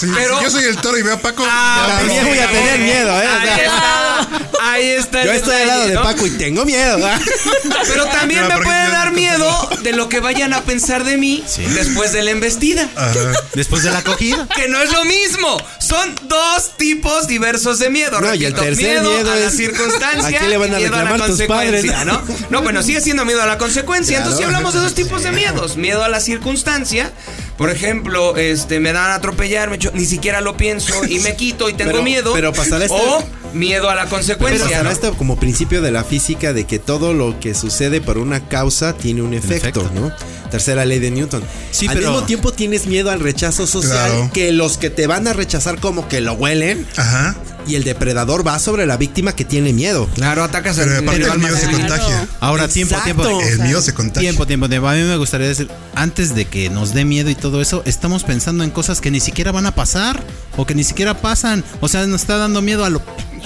[0.00, 1.44] Sí, Pero- si yo soy el toro y veo a Paco.
[1.48, 2.14] Ah, no.
[2.28, 3.26] voy a tener miedo, ¿eh?
[3.26, 4.28] Ahí está.
[4.72, 5.24] Ahí está.
[5.24, 5.94] Yo estoy al lado de.
[5.96, 6.98] Paco y tengo miedo.
[7.06, 7.18] ¿ah?
[7.88, 11.42] Pero también Pero me puede dar miedo de lo que vayan a pensar de mí
[11.46, 11.62] Sí.
[11.64, 12.88] después de la embestida.
[12.96, 13.14] Ajá.
[13.54, 14.46] Después de la acogida.
[14.54, 15.56] Que no es lo mismo.
[15.78, 18.20] Son dos tipos diversos de miedo.
[18.20, 20.26] No, y el tercer miedo, miedo es- circunstancia.
[20.26, 22.06] ¿a quién le van a miedo a la consecuencia, padres?
[22.06, 22.22] ¿no?
[22.50, 24.16] No, bueno, sigue siendo miedo a la consecuencia.
[24.18, 24.30] Claro.
[24.30, 27.12] Entonces, si hablamos de dos tipos de miedos: miedo a la circunstancia.
[27.56, 31.36] Por ejemplo, este, me dan a atropellar, me echo- ni siquiera lo pienso y me
[31.36, 32.32] quito y tengo Pero- miedo.
[32.34, 34.66] pero pasará este- O miedo a la consecuencia.
[34.68, 34.90] Pero ¿no?
[34.90, 38.92] esto como principio de la física de que todo lo que sucede por una causa
[38.92, 39.90] tiene un efecto, efecto.
[39.94, 40.12] ¿no?
[40.50, 41.42] Tercera ley de Newton.
[41.70, 44.30] Sí, Al pero- mismo tiempo tienes miedo al rechazo social, Claro.
[44.32, 47.36] que los que te van a rechazar como que lo huelen, Ajá.
[47.66, 50.08] y el depredador va sobre la víctima que tiene miedo.
[50.14, 52.28] Claro, atacas Pero al aparte el alma miedo se contagia.
[52.40, 53.22] Ahora, tiempo, Exacto.
[53.26, 53.40] tiempo.
[53.42, 54.20] El miedo se contagia.
[54.20, 54.88] Tiempo, tiempo, tiempo.
[54.88, 58.22] A mí me gustaría decir, antes de que nos dé miedo y todo eso, estamos
[58.22, 60.22] pensando en cosas que ni siquiera van a pasar
[60.56, 61.64] o que ni siquiera pasan.
[61.80, 63.02] O sea, nos está dando miedo a lo...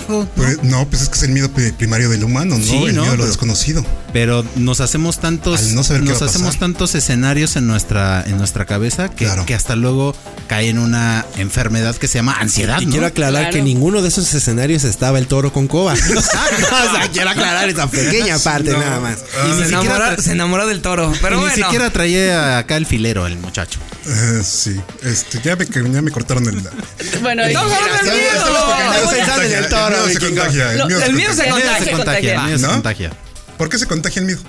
[0.08, 0.26] ¿no?
[0.36, 2.64] Pues, no, pues es que es el miedo pri- primario del humano, ¿no?
[2.64, 3.02] Sí, el ¿no?
[3.02, 3.84] miedo a lo Pero- desconocido.
[4.12, 5.90] Pero nos hacemos tantos, no nos
[6.22, 6.58] hacemos pasar.
[6.60, 9.46] tantos escenarios en nuestra, en nuestra cabeza que, Claro.
[9.46, 10.16] que hasta luego
[10.48, 12.90] cae en una enfermedad que se llama ansiedad, Y ¿no?
[12.90, 13.54] quiero aclarar Claro.
[13.54, 15.92] que ninguno de esos escenarios estaba el toro con coba.
[15.92, 18.80] o sea, quiero aclarar esa pequeña parte No.
[18.80, 19.18] nada más.
[19.40, 21.12] Ah, Y ni Se tra- se enamoró del toro.
[21.22, 21.54] Pero y bueno.
[21.56, 23.78] ni siquiera traía acá el filero el muchacho.
[24.06, 26.60] Eh, sí, este, ya me, ya me cortaron el.
[27.22, 30.42] Bueno, el contagia, toro, El miedo se vikingo.
[30.42, 30.72] contagia.
[30.72, 31.54] El miedo se contagia.
[31.54, 32.72] El miedo se contagia, el miedo se ¿No?
[32.72, 33.12] contagia.
[33.60, 34.40] ¿Por qué se contagia el miedo?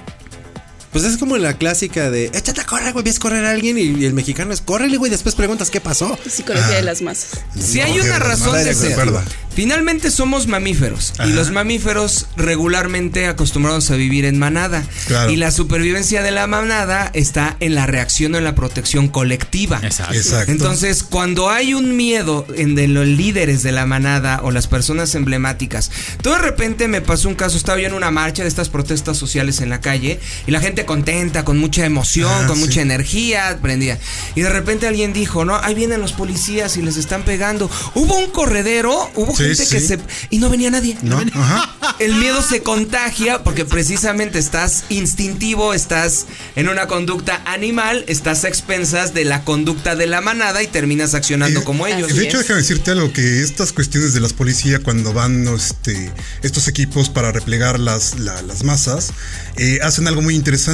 [0.92, 3.84] Pues es como la clásica de échate a correr, güey, ves correr a alguien y,
[3.84, 6.18] y el mexicano es córrele, güey, después preguntas qué pasó.
[6.30, 7.42] psicología de las masas.
[7.60, 8.96] Si hay una de razón de ser.
[8.96, 9.24] verdad.
[9.54, 14.84] Finalmente somos mamíferos y los mamíferos regularmente acostumbrados a vivir en manada.
[15.08, 15.30] Claro.
[15.30, 19.82] Y la supervivencia de la manada está en la reacción o en la protección colectiva.
[19.84, 20.14] Exacto.
[20.16, 20.52] Exacto.
[20.52, 25.16] Entonces, cuando hay un miedo en de los líderes de la manada o las personas
[25.16, 28.70] emblemáticas, todo de repente me pasó un caso, estaba yo en una marcha de estas
[28.70, 32.62] protestas sociales en la calle y la gente contenta, con mucha emoción, Ah, con sí.
[32.66, 34.00] mucha energía, prendía.
[34.36, 37.70] Y de repente alguien dijo, no, ahí vienen los policías y les están pegando.
[37.96, 40.00] Hubo un corredero, hubo Sí, gente que se...
[40.30, 40.98] Y no venía nadie.
[41.02, 41.20] ¿No?
[41.34, 41.76] Ajá.
[42.00, 46.26] El miedo se contagia porque precisamente estás instintivo, estás
[46.56, 51.14] en una conducta animal, estás a expensas de la conducta de la manada y terminas
[51.14, 52.16] accionando Eh, como ellos.
[52.16, 56.12] De hecho, déjame decirte algo, que estas cuestiones de las policías cuando van este,
[56.44, 59.12] estos equipos para replegar las, la- las masas,
[59.58, 60.70] eh, hacen algo muy interesante,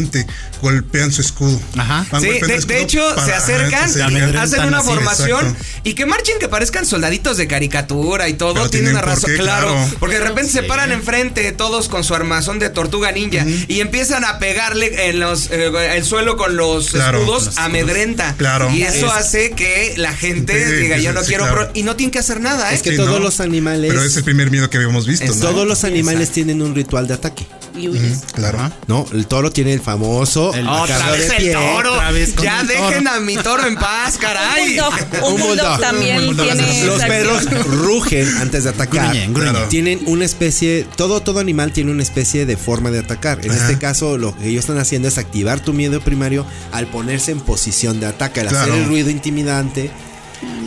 [0.61, 1.59] golpean su escudo.
[1.77, 2.05] Ajá.
[2.19, 5.65] Sí, de, el escudo de hecho, para- se acercan, se hacen una así, formación exacto.
[5.83, 8.69] y que marchen que parezcan soldaditos de caricatura y todo.
[8.69, 9.91] Tienen una por razón, qué, claro, claro.
[9.99, 14.23] Porque de repente se paran enfrente todos con su armazón de tortuga ninja y empiezan
[14.25, 18.35] a pegarle en los eh, el suelo con los Claro, escudos, los amedrenta.
[18.37, 18.69] Claro.
[18.71, 21.43] Y eso Es- hace que la gente Sí, diga, yo no sí, quiero...
[21.45, 21.63] claro.
[21.67, 22.75] pro-", y no tienen que hacer nada, ¿eh?
[22.75, 23.19] Es que Sí, todos ¿no?
[23.19, 23.89] los animales.
[23.89, 25.47] Pero es el primer miedo que habíamos visto, Es ¿no?
[25.49, 26.33] Todos los animales Exacto.
[26.35, 27.45] tienen un ritual de ataque.
[27.75, 28.19] Y huyes.
[28.33, 28.71] Claro.
[28.87, 30.53] No, el toro tiene el famoso.
[30.53, 31.95] El- Otra vez de el toro.
[32.43, 33.15] Ya el dejen toro.
[33.15, 34.67] a mi toro en paz, Un caray.
[34.77, 36.45] bulldog, un Un bulldog también Un bulldog.
[36.45, 36.85] tiene.
[36.85, 39.07] Los perros rugen antes de atacar.
[39.07, 39.53] Gruñen, gruñen.
[39.53, 39.67] Claro.
[39.69, 43.39] Tienen una especie, todo, todo animal tiene una especie de forma de atacar.
[43.45, 43.61] En Ajá.
[43.61, 47.39] este caso, lo que ellos están haciendo es activar tu miedo primario al ponerse en
[47.39, 48.71] posición de ataque, al Claro.
[48.73, 49.89] hacer el ruido intimidante.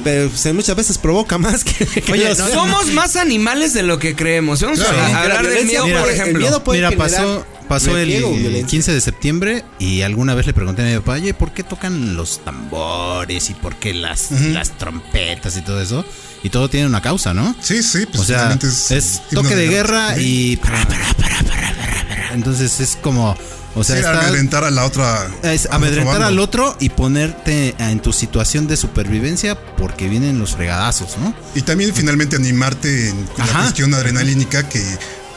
[0.02, 1.84] Pero pues, muchas veces provoca más que.
[1.86, 4.62] que Oye, los- Somos más animales de lo que creemos.
[4.62, 4.98] Vamos Claro.
[4.98, 6.38] a, a La hablar del miedo, puede- por el ejemplo.
[6.40, 8.66] miedo puede Mira, generar pasó, pasó el violencia.
[8.66, 12.16] 15 de septiembre y alguna vez le pregunté a mi papá, oye, ¿por qué tocan
[12.16, 16.04] los tambores y por qué las, las trompetas y todo eso?
[16.42, 17.54] Y todo tiene una causa, ¿no?
[17.60, 18.58] Sí, sí, pues o sea,
[18.90, 20.56] es, toque de guerra y...
[20.56, 22.34] para, para, para.
[22.34, 23.36] Entonces es como...
[23.76, 25.30] O sea, Sí, está- amedrentar a la otra.
[25.44, 30.56] es otro amedrentar al otro y ponerte en tu situación de supervivencia porque vienen los
[30.56, 31.32] fregadazos, ¿no?
[31.54, 33.60] Y también finalmente animarte en la Ajá.
[33.60, 34.82] cuestión adrenalínica que,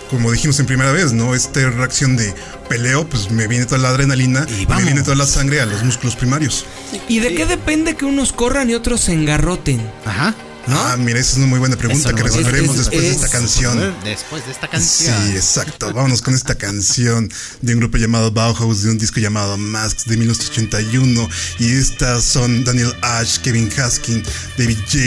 [0.09, 1.33] como dijimos en primera vez, ¿no?
[1.35, 2.33] Esta reacción de
[2.69, 5.83] peleo, pues me viene toda la adrenalina Y me viene toda la sangre a los
[5.83, 6.65] músculos primarios.
[7.07, 9.81] ¿Y de qué depende que unos corran y otros se engarroten?
[10.05, 10.35] Ajá.
[10.65, 13.15] Ah, mira, esa es una muy buena pregunta que no- resolveremos es- después de es-
[13.15, 13.93] esta canción.
[14.05, 15.31] Después de esta Sí, canción.
[15.35, 15.91] exacto.
[15.93, 17.29] Vámonos con esta canción
[17.61, 21.27] de un grupo llamado Bauhaus, de un disco llamado Masks de 1981.
[21.59, 24.23] Y estas son Daniel Ash, Kevin Haskin,
[24.57, 24.99] David J.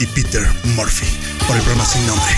[0.00, 1.04] y Peter Murphy,
[1.46, 2.34] por el programa sin nombre.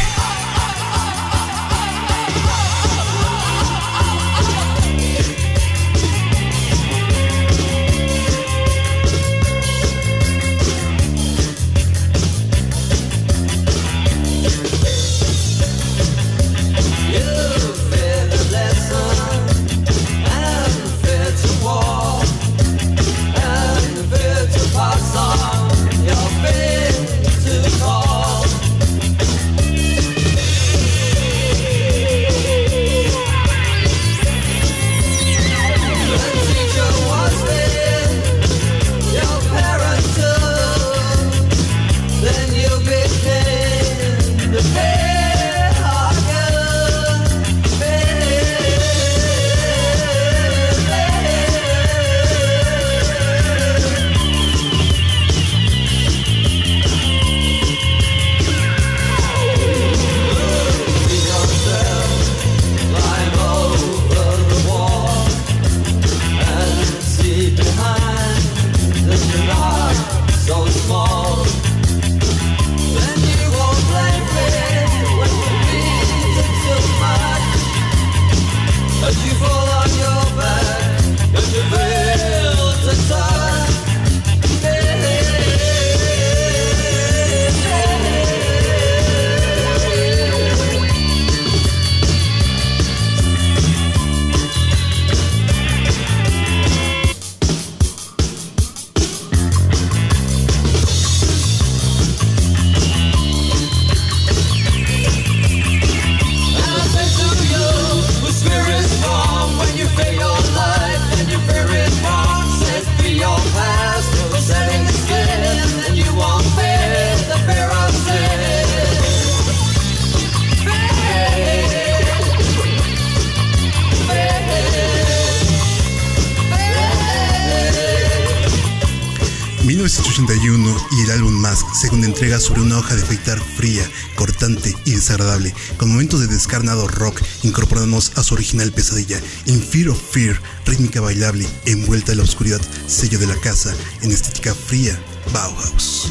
[132.17, 133.83] Entrega sobre una hoja de afeitar fría,
[134.15, 135.53] cortante y desagradable.
[135.77, 141.03] Con momentos de descarnado rock, incorporamos a su original pesadilla, In Fear of Fear, rítmica
[141.03, 144.99] bailable, envuelta en la oscuridad, sello de la casa, en estética fría,
[145.31, 146.11] Bauhaus.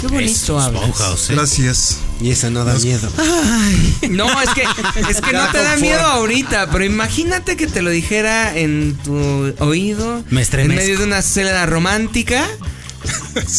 [0.00, 0.82] Qué bonito hablas.
[0.82, 1.34] Bauhaus, ¿eh?
[1.34, 1.98] Gracias.
[2.20, 3.10] Y esa no da miedo.
[4.10, 4.62] No, es que,
[5.10, 9.52] es que no te da miedo ahorita, pero imagínate que te lo dijera en tu
[9.58, 10.22] oído.
[10.30, 10.80] Me estremezco.
[10.80, 12.46] En medio de una celda romántica.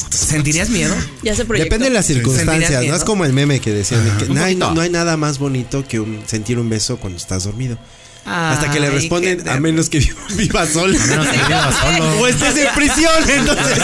[0.09, 0.95] ¿Sentirías miedo?
[1.23, 1.65] Ya se proyectó.
[1.75, 2.85] Depende de las ¿Sentirías circunstancias?
[2.85, 2.95] ¿no?
[2.95, 5.99] Es como el meme que decían que no hay, no hay nada más bonito que
[5.99, 7.77] un- sentir un beso cuando estás dormido.
[8.25, 9.99] Hasta que le responden, a menos que
[10.35, 10.97] viva solo.
[10.99, 12.19] A menos que viva solo.
[12.21, 13.77] O estés en prisión, entonces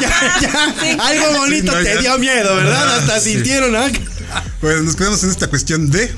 [0.00, 2.00] ya, ya, algo bonito Sí, no, te ya.
[2.00, 2.98] dio miedo, ¿verdad?
[2.98, 3.34] Hasta Sí.
[3.34, 3.90] sintieron, ¿ah?
[4.60, 6.10] Pues nos quedamos en esta cuestión de.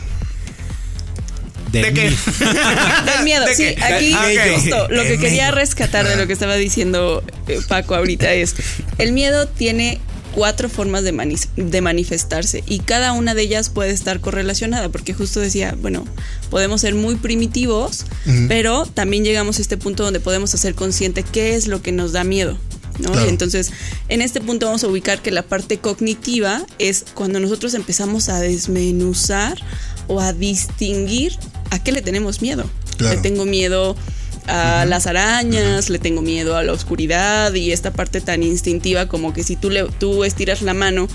[1.73, 2.11] De, ¿De qué?
[2.11, 2.17] mí.
[3.15, 3.83] Del miedo, ¿De sí, qué?
[3.85, 4.55] aquí Ah, ok.
[4.61, 8.55] justo lo que quería rescatar de lo que estaba diciendo eh, Paco ahorita es,
[8.99, 10.01] el miedo tiene
[10.35, 15.13] cuatro formas de, mani- de manifestarse y cada una de ellas puede estar correlacionada porque
[15.13, 16.05] justo decía, bueno,
[16.51, 18.05] podemos ser muy primitivos,
[18.49, 22.13] pero también llegamos a este punto donde podemos hacer consciente qué es lo que nos
[22.13, 22.57] da miedo.
[23.01, 23.13] ¿no?
[23.13, 23.29] Claro.
[23.29, 23.71] Entonces,
[24.09, 28.41] en este punto vamos a ubicar que la parte cognitiva es cuando nosotros empezamos a
[28.41, 29.57] desmenuzar
[30.07, 31.33] o a distinguir
[31.71, 32.69] a qué le tenemos miedo.
[32.97, 33.17] Claro.
[33.17, 33.97] Le tengo miedo
[34.47, 39.33] a las arañas, le tengo miedo a la oscuridad y esta parte tan instintiva como
[39.33, 41.09] que si tú, le, tú estiras la mano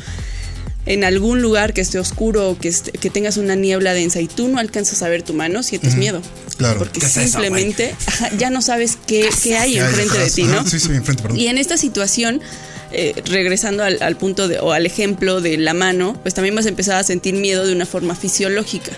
[0.86, 4.48] en algún lugar que esté oscuro o que, que tengas una niebla densa y tú
[4.48, 6.22] no alcanzas a ver tu mano, sientes miedo.
[6.58, 6.78] Claro.
[6.80, 10.44] Porque ¿Qué es eso, simplemente ajá, ya no sabes qué, qué hay enfrente de ti,
[10.44, 10.66] ¿no?
[10.66, 11.40] Sí, sí, enfrente, perdón.
[11.40, 12.42] Y en esta situación,
[12.96, 16.66] eh, regresando al, al punto de, o al ejemplo de la mano, pues también vas
[16.66, 18.92] a empezar a sentir miedo de una forma fisiológica.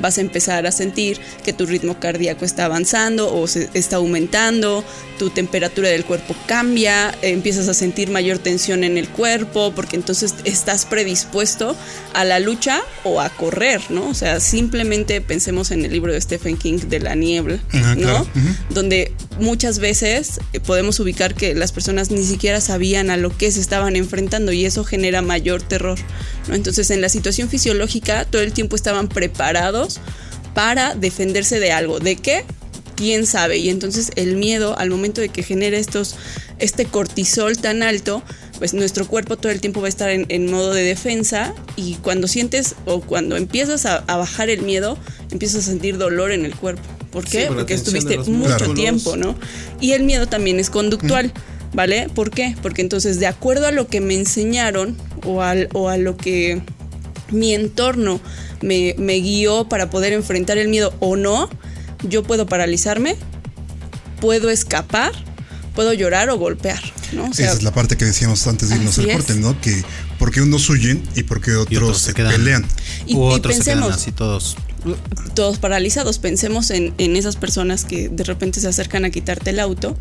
[0.00, 4.84] Vas a empezar a sentir que tu ritmo cardíaco está avanzando o se está aumentando,
[5.18, 9.96] tu temperatura del cuerpo cambia, eh, empiezas a sentir mayor tensión en el cuerpo, porque
[9.96, 11.76] entonces estás predispuesto
[12.14, 14.08] a la lucha o a correr, ¿no?
[14.08, 18.02] O sea, simplemente pensemos en el libro de Stephen King de la niebla, Ajá, ¿no?
[18.02, 18.26] claro.
[18.70, 23.50] Donde muchas veces eh, podemos ubicar que las personas ni siquiera sabían a lo que
[23.52, 25.98] se estaban enfrentando y eso genera mayor terror.
[26.50, 30.00] Entonces en la situación fisiológica todo el tiempo estaban preparados
[30.54, 32.00] para defenderse de algo.
[32.00, 32.44] ¿De qué?
[32.96, 33.56] quién sabe.
[33.56, 36.16] Y entonces el miedo, al momento de que genera estos,
[36.58, 38.22] este cortisol tan alto,
[38.58, 42.28] pues nuestro cuerpo todo el tiempo va a estar en, modo de defensa y cuando
[42.28, 44.98] sientes o cuando empiezas a bajar el miedo,
[45.30, 46.82] empiezas a sentir dolor en el cuerpo.
[47.10, 47.42] ¿Por qué?
[47.42, 49.34] Sí, por la Porque estuviste mucho tiempo, ¿no?
[49.80, 51.32] Y el miedo también es conductual.
[51.72, 52.08] ¿Vale?
[52.12, 52.56] ¿Por qué?
[52.62, 56.60] Porque entonces, de acuerdo a lo que me enseñaron o, al, o a lo que
[57.30, 58.20] mi entorno
[58.60, 61.48] me, me guió para poder enfrentar el miedo o no,
[62.02, 63.14] yo puedo paralizarme,
[64.20, 65.12] puedo escapar,
[65.76, 66.80] puedo llorar o golpear,
[67.12, 67.26] ¿no?
[67.30, 69.60] O sea, Esa es la parte que decíamos antes de irnos al corte, ¿no?
[69.60, 69.84] Que
[70.18, 72.66] porque unos huyen y porque otros, Y otros se pelean.
[73.06, 74.56] Y- u y otros se quedan así todos.
[75.34, 76.18] Todos paralizados.
[76.18, 79.96] Pensemos en, en esas personas que de repente se acercan a quitarte el auto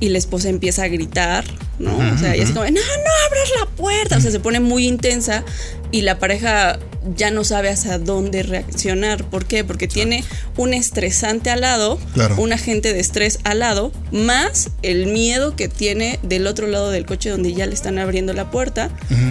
[0.00, 1.44] y la esposa empieza a gritar,
[1.78, 1.96] ¿no?
[1.96, 2.80] o sea, y así como, no, no
[3.26, 4.16] abras la puerta.
[4.16, 5.44] O sea, se pone muy intensa
[5.92, 6.78] y la pareja
[7.16, 9.24] ya no sabe hacia dónde reaccionar.
[9.24, 9.64] ¿Por qué?
[9.64, 10.22] Porque tiene
[10.58, 12.36] un estresante al lado, Claro.
[12.38, 17.06] un agente de estrés al lado, más el miedo que tiene del otro lado del
[17.06, 18.90] coche donde ya le están abriendo la puerta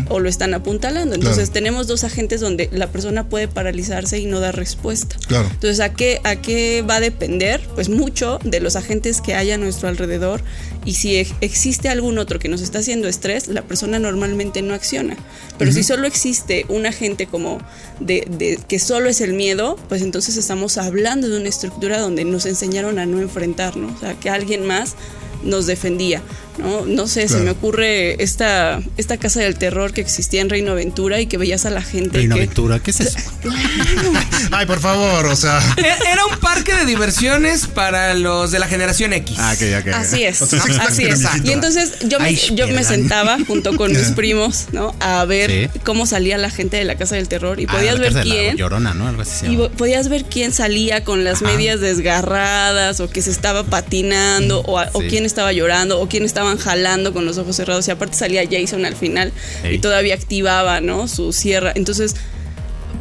[0.09, 1.13] o lo están apuntalando.
[1.15, 1.53] Entonces Claro.
[1.53, 5.15] tenemos dos agentes donde la persona puede paralizarse y no dar respuesta.
[5.27, 5.47] Claro.
[5.51, 7.61] Entonces, ¿a qué, ¿a qué va a depender?
[7.75, 10.41] Pues mucho de los agentes que hay a nuestro alrededor
[10.85, 14.73] y si ex- existe algún otro que nos está haciendo estrés, la persona normalmente no
[14.73, 15.17] acciona.
[15.57, 17.59] Pero si solo existe un agente como
[17.99, 22.23] de, de- que solo es el miedo, pues entonces estamos hablando de una estructura donde
[22.25, 24.95] nos enseñaron a no enfrentarnos, o sea, que alguien más
[25.43, 26.21] nos defendía.
[26.59, 27.43] No, no sé, se Claro.
[27.45, 31.65] me ocurre esta, esta casa del terror que existía en Reino Aventura y que veías
[31.65, 32.41] a la gente Reino que...
[32.43, 33.17] Aventura, ¿qué es eso?
[34.51, 35.59] Ay, por favor, o sea.
[35.77, 39.37] E- Era un parque de diversiones para los de la generación X.
[39.39, 39.93] Ah, ok, ok.
[39.93, 41.21] Así es, O sea, así es.
[41.43, 44.93] Y entonces yo me, Ay, yo me sentaba junto con mis primos, ¿no?
[44.99, 45.79] A ver Sí.
[45.85, 48.57] cómo salía la gente de la casa del terror y Ah, podías ver quién.
[48.57, 49.07] Llorona, ¿no?
[49.07, 53.31] Algo así se Y podías ver quién salía con las medias desgarradas o que se
[53.31, 55.07] estaba patinando o, a- o Sí.
[55.07, 58.85] quién estaba llorando o quién estaban jalando con los ojos cerrados y aparte salía Jason
[58.85, 59.31] al final
[59.71, 61.07] y todavía activaba, ¿no?
[61.07, 61.71] Su sierra.
[61.75, 62.15] Entonces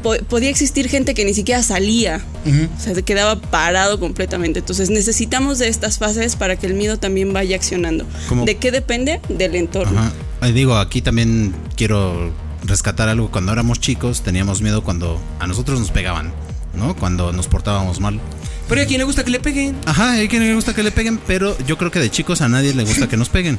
[0.02, 4.60] po- podía existir gente que ni siquiera salía, o sea, se quedaba parado completamente.
[4.60, 8.04] Entonces necesitamos de estas fases para que el miedo también vaya accionando.
[8.28, 9.20] Como- ¿De qué depende?
[9.28, 9.98] Del entorno.
[10.00, 10.12] Ajá.
[10.52, 12.32] Digo, aquí también quiero
[12.64, 13.30] rescatar algo.
[13.30, 16.32] Cuando éramos chicos teníamos miedo cuando a nosotros nos pegaban,
[16.74, 16.94] ¿no?
[16.96, 18.20] Cuando nos portábamos mal.
[18.68, 19.76] Pero a quien le gusta que le peguen.
[19.86, 22.48] Ajá, hay quien le gusta que le peguen, pero yo creo que de chicos a
[22.48, 23.58] nadie le gusta que nos peguen.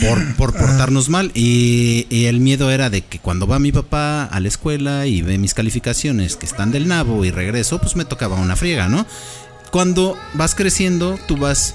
[0.00, 1.30] Por, por portarnos mal.
[1.34, 5.22] Y, y el miedo era de que cuando va mi papá a la escuela y
[5.22, 9.06] ve mis calificaciones que están del nabo y regreso, pues me tocaba una friega, ¿no?
[9.70, 11.74] Cuando vas creciendo, tú vas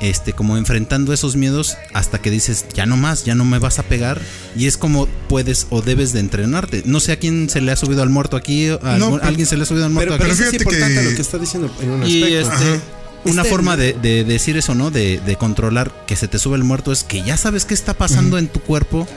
[0.00, 3.78] este como enfrentando esos miedos hasta que dices, ya no más, ya no me vas
[3.78, 4.20] a pegar.
[4.56, 6.82] Y es como puedes o debes de entrenarte.
[6.86, 8.68] No sé a quién se le ha subido al muerto aquí.
[8.68, 10.42] ¿A No, pero- alguien se le ha subido al muerto Pero, pero aquí.
[10.42, 12.52] eso es importante que- lo que está diciendo en un Y aspecto.
[12.52, 12.80] este,
[13.30, 14.90] una Este- forma de, de decir eso, ¿no?
[14.90, 17.94] De, de controlar que se te sube el muerto es que ya sabes qué está
[17.94, 19.08] pasando en tu cuerpo,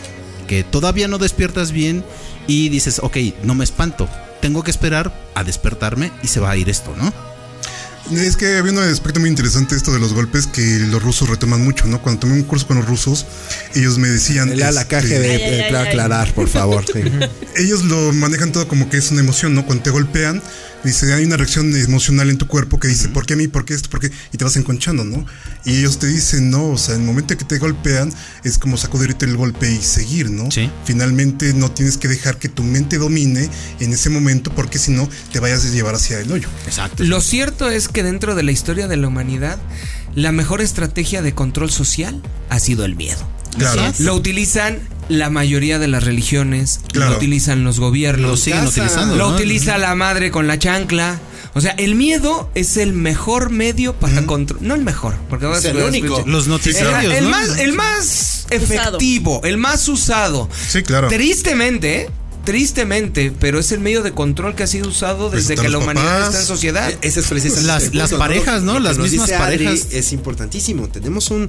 [0.48, 2.04] que todavía no despiertas bien
[2.48, 4.10] y dices, ok, no me espanto,
[4.42, 7.14] tengo que esperar a despertarme y se va a ir esto, ¿no?
[8.12, 11.64] Es que había un aspecto muy interesante esto de los golpes que los rusos retoman
[11.64, 12.02] mucho, ¿no?
[12.02, 13.26] Cuando tomé un curso con los rusos,
[13.76, 14.50] ellos me decían...
[14.50, 15.88] El a la KGB, Ay, ay, eh, ay, claro, ay.
[15.90, 16.86] aclarar, por favor.
[16.92, 17.02] sí.
[17.56, 19.66] ellos lo manejan todo como que es una emoción, ¿no?
[19.66, 20.42] Cuando te golpean,
[20.84, 23.48] dice, hay una reacción emocional en tu cuerpo que dice, ¿por qué a mí?
[23.48, 23.90] ¿Por qué esto?
[23.90, 24.12] ¿Por qué?
[24.32, 25.26] Y te vas enconchando, ¿no?
[25.66, 28.14] Y ellos te dicen, no, o sea, en el momento que te golpean,
[28.44, 30.50] es como sacudirte el golpe y seguir, ¿no?
[30.52, 30.70] Sí.
[30.86, 33.50] Finalmente no tienes que dejar que tu mente domine
[33.80, 36.48] en ese momento, porque si no, te vayas a llevar hacia el hoyo.
[36.66, 37.04] Exacto.
[37.04, 39.60] Lo cierto es que dentro de la historia de la humanidad,
[40.16, 43.28] la mejor estrategia de control social ha sido el miedo.
[43.58, 43.94] Claro.
[44.00, 47.12] Lo utilizan la mayoría de las religiones, Claro.
[47.12, 48.70] lo utilizan los gobiernos, Lo siguen casa.
[48.82, 49.16] utilizando.
[49.18, 49.36] lo ¿no?
[49.36, 51.20] utiliza la madre con la chancla.
[51.56, 54.66] O sea, el miedo es el mejor medio para controlar.
[54.68, 56.24] No el mejor, porque ahora Es el lo único.
[56.28, 57.30] Los El, noticiarios, el ¿no?
[57.32, 60.48] más, el más efectivo, el más usado.
[60.70, 61.08] Sí, claro.
[61.08, 62.10] Tristemente, ¿eh?
[62.54, 66.04] Tristemente, pero es el medio de control que ha sido usado desde que la humanidad
[66.22, 66.28] papás.
[66.30, 66.90] está en sociedad.
[66.90, 68.80] E- Ese es precisamente Las- las parejas, ¿no?
[68.80, 69.88] Las mismas Adri parejas.
[69.92, 70.90] Es importantísimo.
[70.90, 71.48] Tenemos un,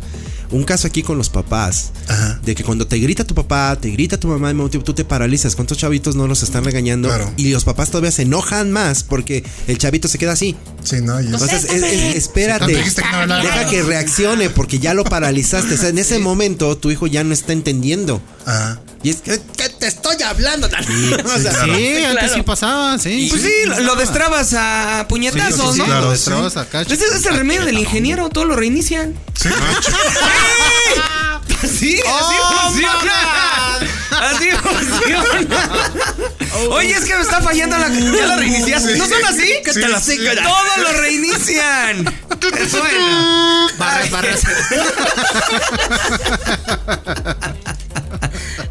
[0.50, 1.92] un caso aquí con los papás.
[2.06, 2.38] Ajá.
[2.44, 4.92] De que cuando te grita tu papá, te grita tu mamá, de mismo tiempo, tú
[4.92, 5.56] te paralizas.
[5.56, 7.08] ¿Cuántos chavitos no los están regañando?
[7.08, 7.32] Claro.
[7.38, 10.54] Y los papás todavía se enojan más porque el chavito se queda así.
[10.84, 12.60] Sí, no, y es- Entonces, es- es- espérate.
[12.60, 13.42] Tanto dijiste que no hablara.
[13.42, 15.74] Deja que reaccione porque ya lo paralizaste.
[15.74, 18.20] O sea, en ese momento tu hijo ya no está entendiendo.
[18.44, 18.80] Ajá.
[19.02, 20.66] Y es que ¿qué te estoy hablando.
[21.24, 21.74] O sea, claro.
[21.74, 23.28] Sí, antes sí pasaba, sí.
[23.30, 25.84] Pues sí, lo, lo destrabas a puñetazos, Sí, sí, sí, ¿no?
[25.86, 26.00] claro.
[26.02, 26.82] Lo destrabas acá.
[26.82, 29.14] Ese es el remedio del ingeniero, todo lo reinician.
[29.40, 29.48] Sí,
[31.62, 33.78] Sí, así ¡Oh, funciona.
[34.30, 35.70] Así funciona.
[36.70, 37.88] Oye, es que me está fallando la.
[37.88, 38.96] Ya la reiniciaste.
[38.96, 39.42] ¿No son así?
[39.42, 40.18] Sí, te la sí.
[40.42, 42.04] Todo lo reinician.
[42.70, 43.68] Suena.
[43.78, 44.40] Barras, barras.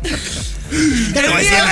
[0.72, 1.66] El miedo,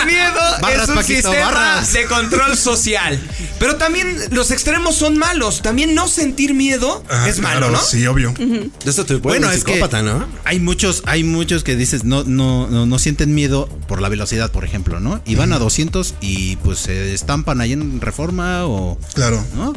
[0.00, 1.92] el miedo Barras, es un Paquito, sistema barras.
[1.92, 3.20] de control social.
[3.60, 5.62] Pero también los extremos son malos.
[5.62, 7.80] También no sentir miedo es malo, claro, ¿no?
[7.80, 8.32] Sí, obvio.
[8.36, 10.26] De esto te Bueno, es que psicópata, ¿no?
[10.44, 14.50] hay muchos, hay muchos que dices no, no, no, no sienten miedo por la velocidad,
[14.50, 15.20] por ejemplo, ¿no?
[15.24, 19.44] Y van a 200 y pues se estampan ahí en Reforma o, Claro.
[19.54, 19.72] ¿no?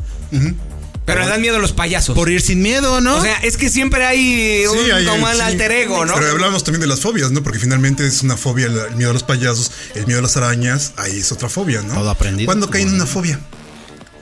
[1.13, 2.15] Pero le dan miedo los payasos.
[2.15, 3.17] Por ir sin miedo, ¿no?
[3.17, 5.41] O sea, es que siempre hay un Sí, hay- como el sí.
[5.41, 6.13] alter ego, ¿no?
[6.15, 7.43] Pero hablamos también de las fobias, ¿no?
[7.43, 10.93] Porque finalmente es una fobia el, miedo a los payasos, el miedo a las arañas,
[10.97, 11.93] ahí es otra fobia, ¿no?
[11.93, 12.45] Todo aprendido.
[12.47, 13.39] ¿Cuándo cae en una fobia?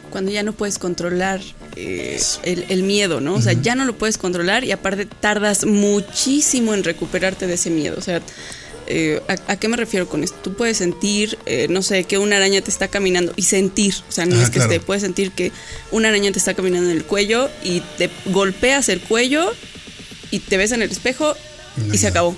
[0.09, 1.41] Cuando ya no puedes controlar
[1.75, 3.35] eh, el, el miedo, ¿no?
[3.35, 7.69] O sea, ya no lo puedes controlar y aparte tardas muchísimo en recuperarte de ese
[7.69, 7.97] miedo.
[7.97, 8.21] O sea,
[8.87, 10.37] eh, ¿a, a qué me refiero con esto?
[10.43, 14.11] Tú puedes sentir, eh, no sé, que una araña te está caminando y sentir, o
[14.11, 14.71] sea, no es que claro.
[14.71, 15.51] esté, puedes sentir que
[15.91, 19.51] una araña te está caminando en el cuello y te golpeas el cuello
[20.31, 21.35] y te ves en el espejo
[21.91, 22.35] y se acabó.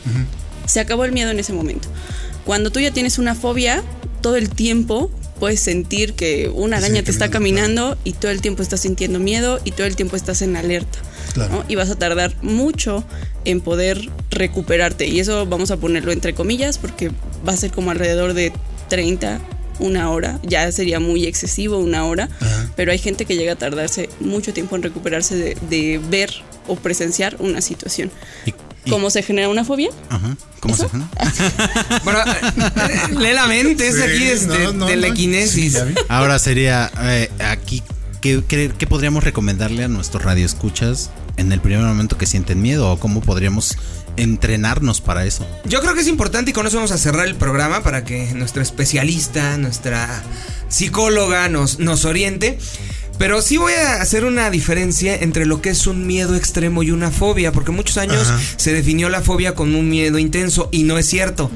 [0.66, 1.88] Se acabó el miedo en ese momento.
[2.46, 3.84] Cuando tú ya tienes una fobia,
[4.22, 8.62] todo el tiempo puedes sentir que una araña te está caminando, y todo el tiempo
[8.62, 11.00] estás sintiendo miedo y todo el tiempo estás en alerta.
[11.34, 11.56] Claro.
[11.56, 11.66] ¿no?
[11.68, 13.06] Y vas a tardar mucho
[13.46, 15.08] en poder recuperarte.
[15.08, 17.12] Y eso vamos a ponerlo entre comillas porque
[17.48, 18.52] va a ser como alrededor de
[18.90, 19.40] 30,
[19.80, 20.40] una hora.
[20.44, 22.30] Ya sería muy excesivo una hora.
[22.40, 22.72] Ajá.
[22.76, 26.32] Pero hay gente que llega a tardarse mucho tiempo en recuperarse de, de ver
[26.68, 28.12] o presenciar una situación.
[28.46, 28.54] Y-
[28.90, 29.90] ¿Cómo se genera una fobia?
[30.10, 30.36] Ajá.
[30.62, 30.88] ¿Cómo ¿Eso?
[30.88, 31.12] se llama?
[32.04, 35.14] Bueno, eh, lee la mente, es Sí, aquí este, no, no, de la no.
[35.14, 35.78] equinesis.
[36.08, 37.84] Ahora sería eh, aquí,
[38.22, 42.92] ¿qué, qué, qué podríamos recomendarle a nuestros radioescuchas en el primer momento que sienten miedo?
[42.92, 43.78] ¿O cómo podríamos
[44.18, 45.48] entrenarnos para eso?
[45.66, 48.34] Yo creo que es importante y con eso vamos a cerrar el programa para que
[48.34, 50.24] nuestra especialista, nuestra
[50.68, 52.60] psicóloga nos, nos oriente.
[53.18, 56.92] Pero sí voy a hacer una diferencia entre lo que es un miedo extremo y
[56.92, 58.40] una fobia, porque muchos años Ajá.
[58.56, 61.52] se definió la fobia como un miedo intenso y no es cierto.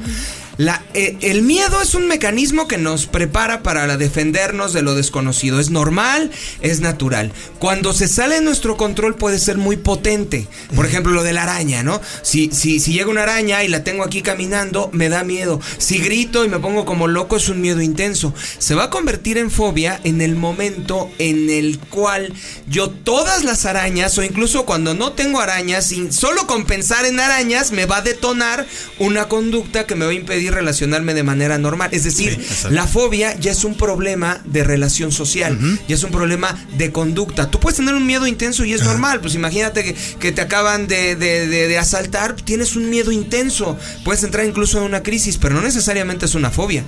[0.93, 5.59] Eh, el miedo es un mecanismo que nos prepara para defendernos de lo desconocido.
[5.59, 6.29] Es normal,
[6.61, 7.31] es natural.
[7.57, 10.47] Cuando se sale de nuestro control puede ser muy potente.
[10.75, 11.99] Por ejemplo, lo de la araña, ¿no?
[12.21, 15.59] Si, si, si llega una araña y la tengo aquí caminando, me da miedo.
[15.79, 18.33] Si grito y me pongo como loco, es un miedo intenso.
[18.59, 22.31] Se va a convertir en fobia en el momento en el cual
[22.67, 27.19] yo todas las arañas, o incluso cuando no tengo arañas, sin solo con pensar en
[27.19, 28.67] arañas, me va a detonar
[28.99, 31.89] una conducta que me va a impedir relacionarme de manera normal.
[31.91, 32.37] Es decir,
[32.71, 37.49] la fobia ya es un problema de relación social, ya es un problema de conducta.
[37.51, 39.19] Tú puedes tener un miedo intenso y es normal.
[39.21, 43.77] Pues imagínate que, que te acaban de, de- de- de asaltar, tienes un miedo intenso.
[44.03, 46.83] Puedes entrar incluso en una crisis, pero no necesariamente es una fobia.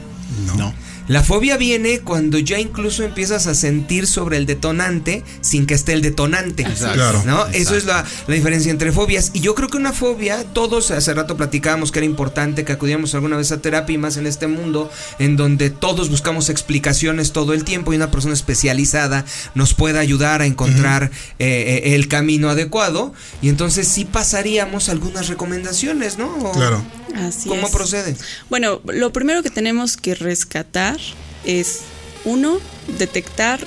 [0.58, 0.74] No.
[1.08, 5.94] La fobia viene cuando ya incluso empiezas a sentir sobre el detonante sin que esté
[5.94, 6.64] el detonante.
[6.64, 6.96] Exacto.
[6.96, 7.24] Claro.
[7.26, 7.46] ¿No?
[7.48, 9.30] Eso es la, la diferencia entre fobias.
[9.34, 13.14] Y yo creo que una fobia, todos hace rato platicábamos que era importante que acudíamos
[13.14, 14.90] alguna vez a terapia y más en este mundo
[15.20, 20.42] en donde todos buscamos explicaciones todo el tiempo y una persona especializada nos pueda ayudar
[20.42, 23.14] a encontrar eh, eh, el camino adecuado.
[23.44, 26.34] Y entonces sí pasaríamos algunas recomendaciones, ¿no?
[26.40, 26.84] O- Claro.
[27.16, 27.74] Así ¿Cómo es.
[27.74, 28.16] procede?
[28.50, 30.98] Bueno, lo primero que tenemos que rescatar
[31.46, 31.80] es,
[32.26, 32.60] uno,
[32.98, 33.60] detectar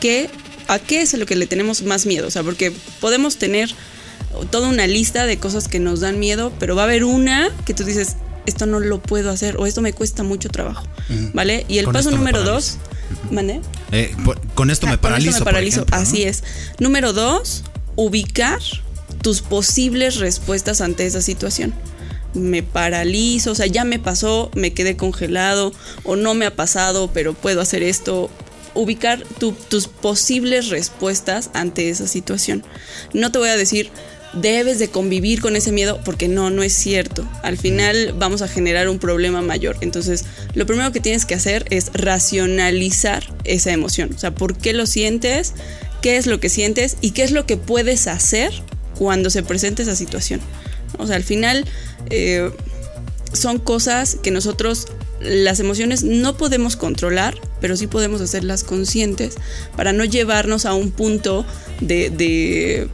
[0.00, 0.30] qué,
[0.68, 2.26] a qué es lo que le tenemos más miedo.
[2.28, 3.70] O sea, porque podemos tener
[4.50, 7.74] toda una lista de cosas que nos dan miedo, pero va a haber una que
[7.74, 10.86] tú dices, esto no lo puedo hacer o esto me cuesta mucho trabajo.
[11.32, 11.64] ¿Vale?
[11.68, 12.76] Y el Con paso número dos,
[13.30, 13.60] ¿mande?
[13.92, 15.30] Eh, por- con esto Ah, me con paralizo.
[15.30, 15.76] esto me paralizo.
[15.80, 16.02] ejemplo, ¿no?
[16.02, 16.42] Así es.
[16.78, 17.64] Número dos,
[17.96, 18.58] ubicar
[19.22, 21.72] tus posibles respuestas ante esa situación.
[22.34, 25.72] Me paralizo, o sea, ya me pasó, me quedé congelado,
[26.02, 28.30] o no me ha pasado, pero puedo hacer esto.
[28.74, 32.64] Ubicar tu- tus posibles respuestas ante esa situación.
[33.12, 33.90] No te voy a decir,
[34.32, 37.24] debes de convivir con ese miedo, porque no, no es cierto.
[37.44, 39.76] Al final vamos a generar un problema mayor.
[39.80, 40.24] Entonces,
[40.54, 44.10] lo primero que tienes que hacer es racionalizar esa emoción.
[44.14, 45.52] O sea, ¿por qué lo sientes?
[46.02, 46.96] ¿Qué es lo que sientes?
[47.00, 48.52] ¿Y qué es lo que puedes hacer
[48.98, 50.40] cuando se presente esa situación?
[50.98, 51.64] O sea, al final
[52.10, 52.50] eh,
[53.32, 54.88] son cosas que nosotros,
[55.20, 59.34] las emociones no podemos controlar, pero sí podemos hacerlas conscientes
[59.76, 61.44] para no llevarnos a un punto
[61.80, 62.88] de, de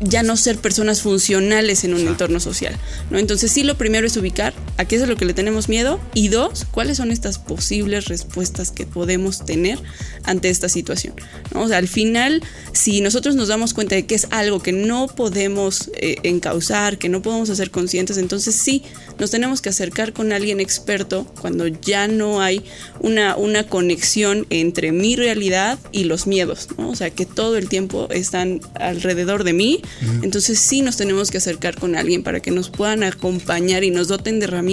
[0.00, 2.76] ya no ser personas funcionales en un entorno social.
[3.10, 3.18] ¿no?
[3.18, 6.28] Entonces sí, lo primero es ubicar a qué es lo que le tenemos miedo y
[6.28, 9.78] dos, cuáles son estas posibles respuestas que podemos tener
[10.24, 11.14] ante esta situación.
[11.54, 11.62] ¿no?
[11.62, 15.06] O sea, al final, si nosotros nos damos cuenta de que es algo que no
[15.06, 18.82] podemos eh, encauzar, que no podemos hacer conscientes, entonces sí,
[19.18, 22.62] nos tenemos que acercar con alguien experto cuando ya no hay
[23.00, 26.68] una, una conexión entre mi realidad y los miedos.
[26.76, 26.90] ¿no?
[26.90, 29.80] O sea, que todo el tiempo están alrededor de mí.
[30.22, 34.08] Entonces sí nos tenemos que acercar con alguien para que nos puedan acompañar y nos
[34.08, 34.65] doten de herramientas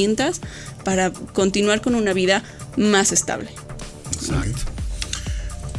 [0.83, 2.43] para continuar con una vida
[2.77, 3.49] más estable.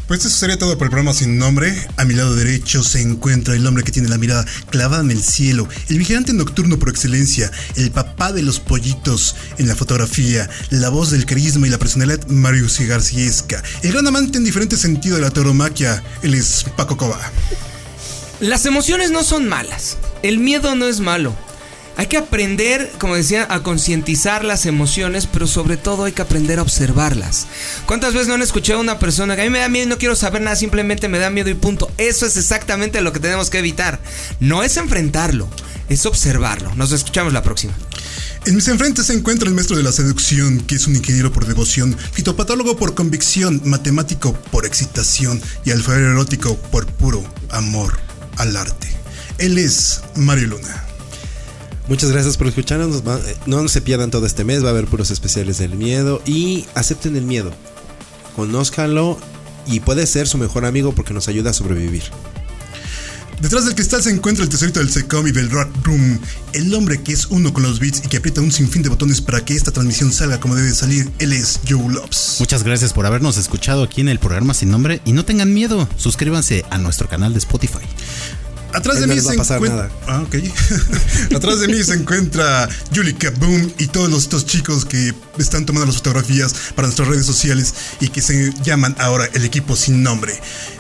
[0.06, 1.74] Pues eso sería todo por el programa sin nombre.
[1.96, 5.22] A mi lado derecho se encuentra el hombre que tiene la mirada clavada en el
[5.22, 10.90] cielo, el vigilante nocturno por excelencia, el papá de los pollitos en la fotografía, la
[10.90, 15.22] voz del carisma y la personalidad Marius Garciesca, el gran amante en diferente sentido de
[15.22, 17.18] la tauromaquia, él es Paco Coba.
[18.40, 19.96] Las emociones no son malas.
[20.22, 21.34] El miedo no es malo.
[21.97, 26.59] Hay que aprender, como decía, a concientizar las emociones, pero sobre todo hay que aprender
[26.59, 27.47] a observarlas.
[27.86, 29.88] ¿Cuántas veces no han escuchado a una persona que a mí me da miedo y
[29.88, 31.90] no quiero saber nada, simplemente me da miedo y punto?
[31.97, 34.01] Eso es exactamente lo que tenemos que evitar.
[34.40, 35.49] No es enfrentarlo,
[35.88, 36.74] es observarlo.
[36.74, 37.72] Nos escuchamos la próxima.
[38.47, 41.47] En mis enfrentes se encuentra el maestro de la seducción, que es un ingeniero por
[41.47, 47.99] devoción, fitopatólogo por convicción, matemático por excitación y alfarero erótico por puro amor
[48.36, 48.88] al arte.
[49.38, 50.93] Él es Mario Luna.
[51.89, 53.03] Muchas gracias por escucharnos.
[53.26, 54.62] Eh, No se pierdan todo este mes.
[54.64, 56.22] Va a haber puros especiales del miedo.
[56.24, 57.53] Y acepten el miedo.
[58.37, 59.18] Conózcanlo.
[59.66, 62.03] Y puede ser su mejor amigo porque nos ayuda a sobrevivir.
[63.41, 66.20] Detrás del cristal se encuentra el tesorito del Secom y del Rock Room,
[66.53, 69.20] el hombre que es uno con los beats y que aprieta un sinfín de botones
[69.20, 71.11] para que esta transmisión salga como debe salir.
[71.18, 72.37] Él es Joe Loves.
[72.39, 75.89] Muchas gracias por habernos escuchado aquí en el programa sin nombre y no tengan miedo,
[75.97, 77.80] suscríbanse a nuestro canal de Spotify.
[78.74, 79.88] Atrás de no mí se encuentra.
[80.08, 80.24] Ah.
[81.36, 85.86] Atrás de mí se encuentra Julie Kaboom y todos los, estos chicos que están tomando
[85.86, 90.34] las fotografías para nuestras redes sociales y que se llaman ahora el equipo sin nombre.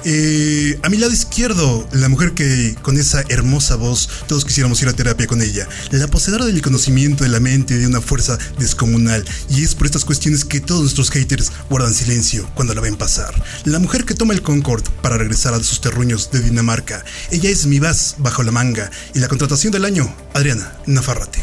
[0.04, 4.88] Eh, a mi lado izquierdo, la mujer que con esa hermosa voz todos quisiéramos ir
[4.88, 5.68] a terapia con ella.
[5.92, 9.24] La poseedora del conocimiento de la mente y de una fuerza descomunal.
[9.50, 13.32] Y es por estas cuestiones que todos nuestros haters guardan silencio cuando la ven pasar.
[13.64, 17.04] La mujer que toma el Concorde para regresar a sus terruños de Dinamarca.
[17.30, 17.78] Ella es mi
[18.18, 18.90] bajo la manga.
[19.14, 21.42] Y la contratación del año, Adriana Nafarrate.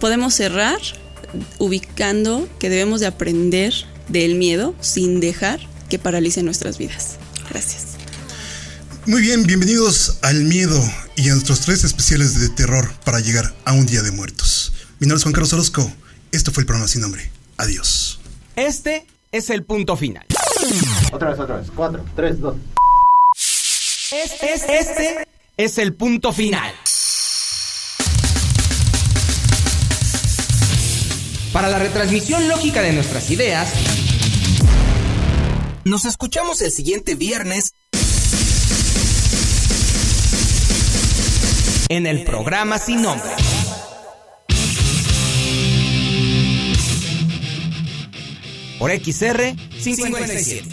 [0.00, 0.78] Podemos cerrar
[1.58, 3.72] ubicando que debemos de aprender
[4.08, 7.16] del miedo sin dejar que paralice nuestras vidas.
[7.50, 7.82] Gracias.
[9.06, 10.80] Muy bien, bienvenidos al miedo
[11.16, 14.72] y a nuestros tres especiales de terror para llegar a un día de muertos.
[14.98, 15.92] Mi nombre es Juan Carlos Orozco.
[16.30, 17.30] Esto fue el programa sin nombre.
[17.58, 18.18] Adiós.
[18.56, 20.24] Este es el punto final.
[21.12, 21.66] Otra vez, otra vez.
[21.74, 22.56] Cuatro, tres, dos.
[24.12, 25.26] Este, es- este
[25.56, 26.72] es el punto final.
[31.52, 33.72] Para la retransmisión lógica de nuestras ideas,
[35.84, 37.72] nos escuchamos el siguiente viernes
[41.88, 43.30] en el programa sin nombre.
[48.82, 50.64] por XR 57.